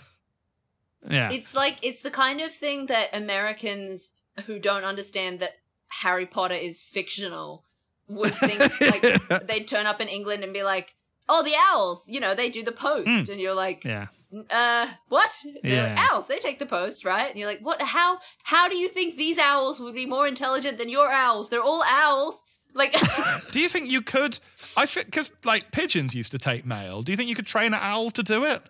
[1.10, 1.30] Yeah.
[1.32, 4.12] It's like it's the kind of thing that Americans
[4.48, 5.52] who don't understand that
[6.02, 7.64] Harry Potter is fictional
[8.08, 10.94] would think like they'd turn up in England and be like,
[11.30, 14.08] "Oh, the owls, you know, they do the post." And you're like, yeah.
[14.50, 15.30] "Uh, what?
[15.64, 16.08] The Yeah.
[16.12, 17.82] owls, they take the post, right?" And you're like, "What?
[17.82, 21.50] How how do you think these owls would be more intelligent than your owls?
[21.50, 22.44] They're all owls."
[22.74, 22.94] Like
[23.52, 24.40] Do you think you could?
[24.76, 27.02] I think because like pigeons used to take mail.
[27.04, 28.64] Do you think you could train an owl to do it?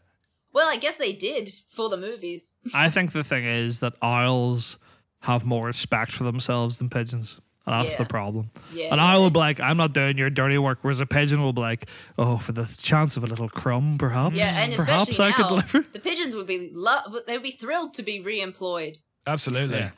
[0.53, 2.55] Well, I guess they did for the movies.
[2.73, 4.77] I think the thing is that owls
[5.21, 7.41] have more respect for themselves than pigeons.
[7.67, 7.97] And that's Yeah.
[7.97, 8.51] the problem.
[8.71, 10.99] Yeah, An yeah, owl they- will be like, I'm not doing your dirty work, whereas
[10.99, 14.35] a pigeon will be like, oh, for the chance of a little crumb, perhaps.
[14.35, 15.85] Yeah, and perhaps especially I could now, deliver.
[15.91, 18.97] the pigeons would be lo- they would be thrilled to be re-employed.
[19.25, 19.77] Absolutely.
[19.79, 19.89] Yeah.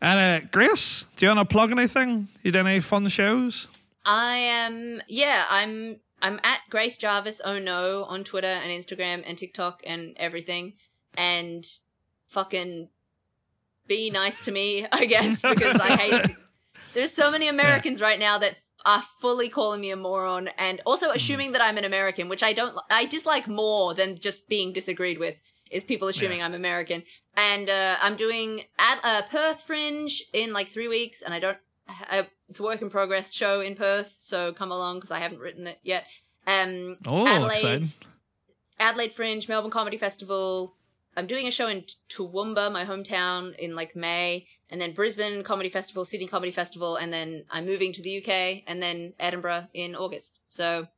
[0.00, 2.28] And uh, Grace, do you want to plug anything?
[2.44, 3.66] You did any fun shows?
[4.06, 9.36] I am yeah, I'm I'm at Grace Jarvis oh no on Twitter and Instagram and
[9.36, 10.74] TikTok and everything.
[11.16, 11.66] And
[12.28, 12.88] fucking
[13.88, 16.36] be nice to me, I guess, because I hate
[16.94, 21.10] there's so many Americans right now that are fully calling me a moron and also
[21.10, 25.18] assuming that I'm an American, which I don't I dislike more than just being disagreed
[25.18, 25.36] with.
[25.70, 27.02] Is people assuming I'm American,
[27.36, 31.58] and uh, I'm doing at uh, Perth Fringe in like three weeks, and I don't
[31.88, 35.40] I, it's a work in progress show in Perth, so come along because I haven't
[35.40, 36.06] written it yet.
[36.46, 37.88] Um, Oh, Adelaide, exciting.
[38.80, 40.74] Adelaide Fringe, Melbourne Comedy Festival.
[41.16, 45.68] I'm doing a show in Toowoomba, my hometown, in like May, and then Brisbane Comedy
[45.68, 49.94] Festival, Sydney Comedy Festival, and then I'm moving to the UK, and then Edinburgh in
[49.96, 50.38] August.
[50.50, 50.88] So,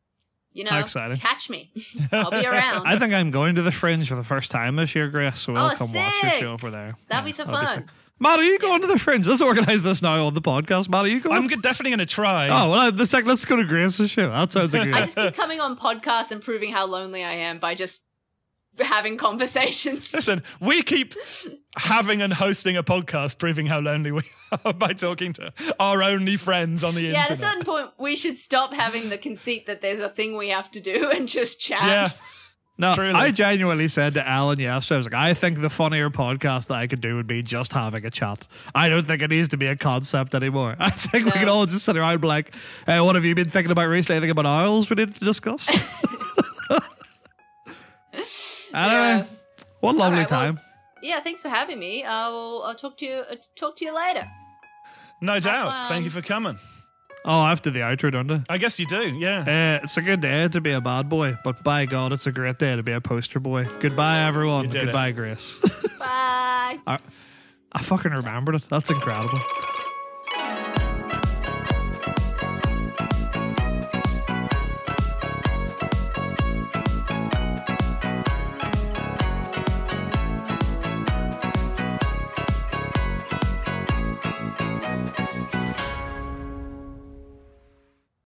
[0.53, 0.83] you know,
[1.17, 1.71] catch me.
[2.13, 2.87] I'll be around.
[2.87, 5.53] I think I'm going to the Fringe for the first time this year, Grace, so
[5.53, 6.95] we'll Oh, come watch your show over there.
[7.09, 7.67] That'd be so fun.
[7.67, 7.85] sick.
[8.23, 9.27] Matt, are you going to the Fringe?
[9.27, 10.91] Let's organise this now on the podcast.
[10.91, 11.37] Matt, are you going?
[11.39, 12.49] I'm definitely going to try.
[12.49, 14.29] Oh, well, the sec- let's go to Grace's show.
[14.29, 15.05] That sounds like a I good.
[15.07, 18.03] just keep coming on podcasts and proving how lonely I am by just
[18.79, 20.13] having conversations.
[20.15, 21.15] Listen, we keep
[21.77, 24.23] having and hosting a podcast proving how lonely we
[24.65, 27.19] are by talking to our only friends on the internet.
[27.19, 30.37] Yeah, at a certain point, we should stop having the conceit that there's a thing
[30.37, 31.83] we have to do and just chat.
[31.85, 32.11] yeah.
[32.79, 33.13] No, Truly.
[33.13, 36.77] I genuinely said to Alan yesterday, I was like, I think the funnier podcast that
[36.77, 38.47] I could do would be just having a chat.
[38.75, 40.77] I don't think it needs to be a concept anymore.
[40.79, 42.55] I think we can all just sit around and be like,
[42.87, 44.17] hey, what have you been thinking about recently?
[44.17, 45.69] Anything about owls we need to discuss?
[48.75, 49.27] Anyway,
[49.81, 50.61] what a lovely All right, well, time.
[51.03, 52.05] Yeah, thanks for having me.
[52.05, 53.23] I'll, I'll talk to you.
[53.31, 54.27] Uh, talk to you later.
[55.21, 55.67] No doubt.
[55.67, 55.89] fun.
[55.89, 56.59] Thank you for coming.
[57.25, 58.43] Oh, after the outro, don't I?
[58.49, 59.11] I guess you do.
[59.19, 59.41] Yeah.
[59.81, 62.33] Uh, it's a good day to be a bad boy, but by God, it's a
[62.33, 63.67] great day to be a poster boy.
[63.81, 64.69] Goodbye, everyone.
[64.69, 64.85] did it.
[64.87, 65.55] Goodbye, Grace.
[65.99, 66.79] Bye.
[66.87, 66.99] I,
[67.73, 68.67] I fucking remembered it.
[68.71, 69.39] That's incredible.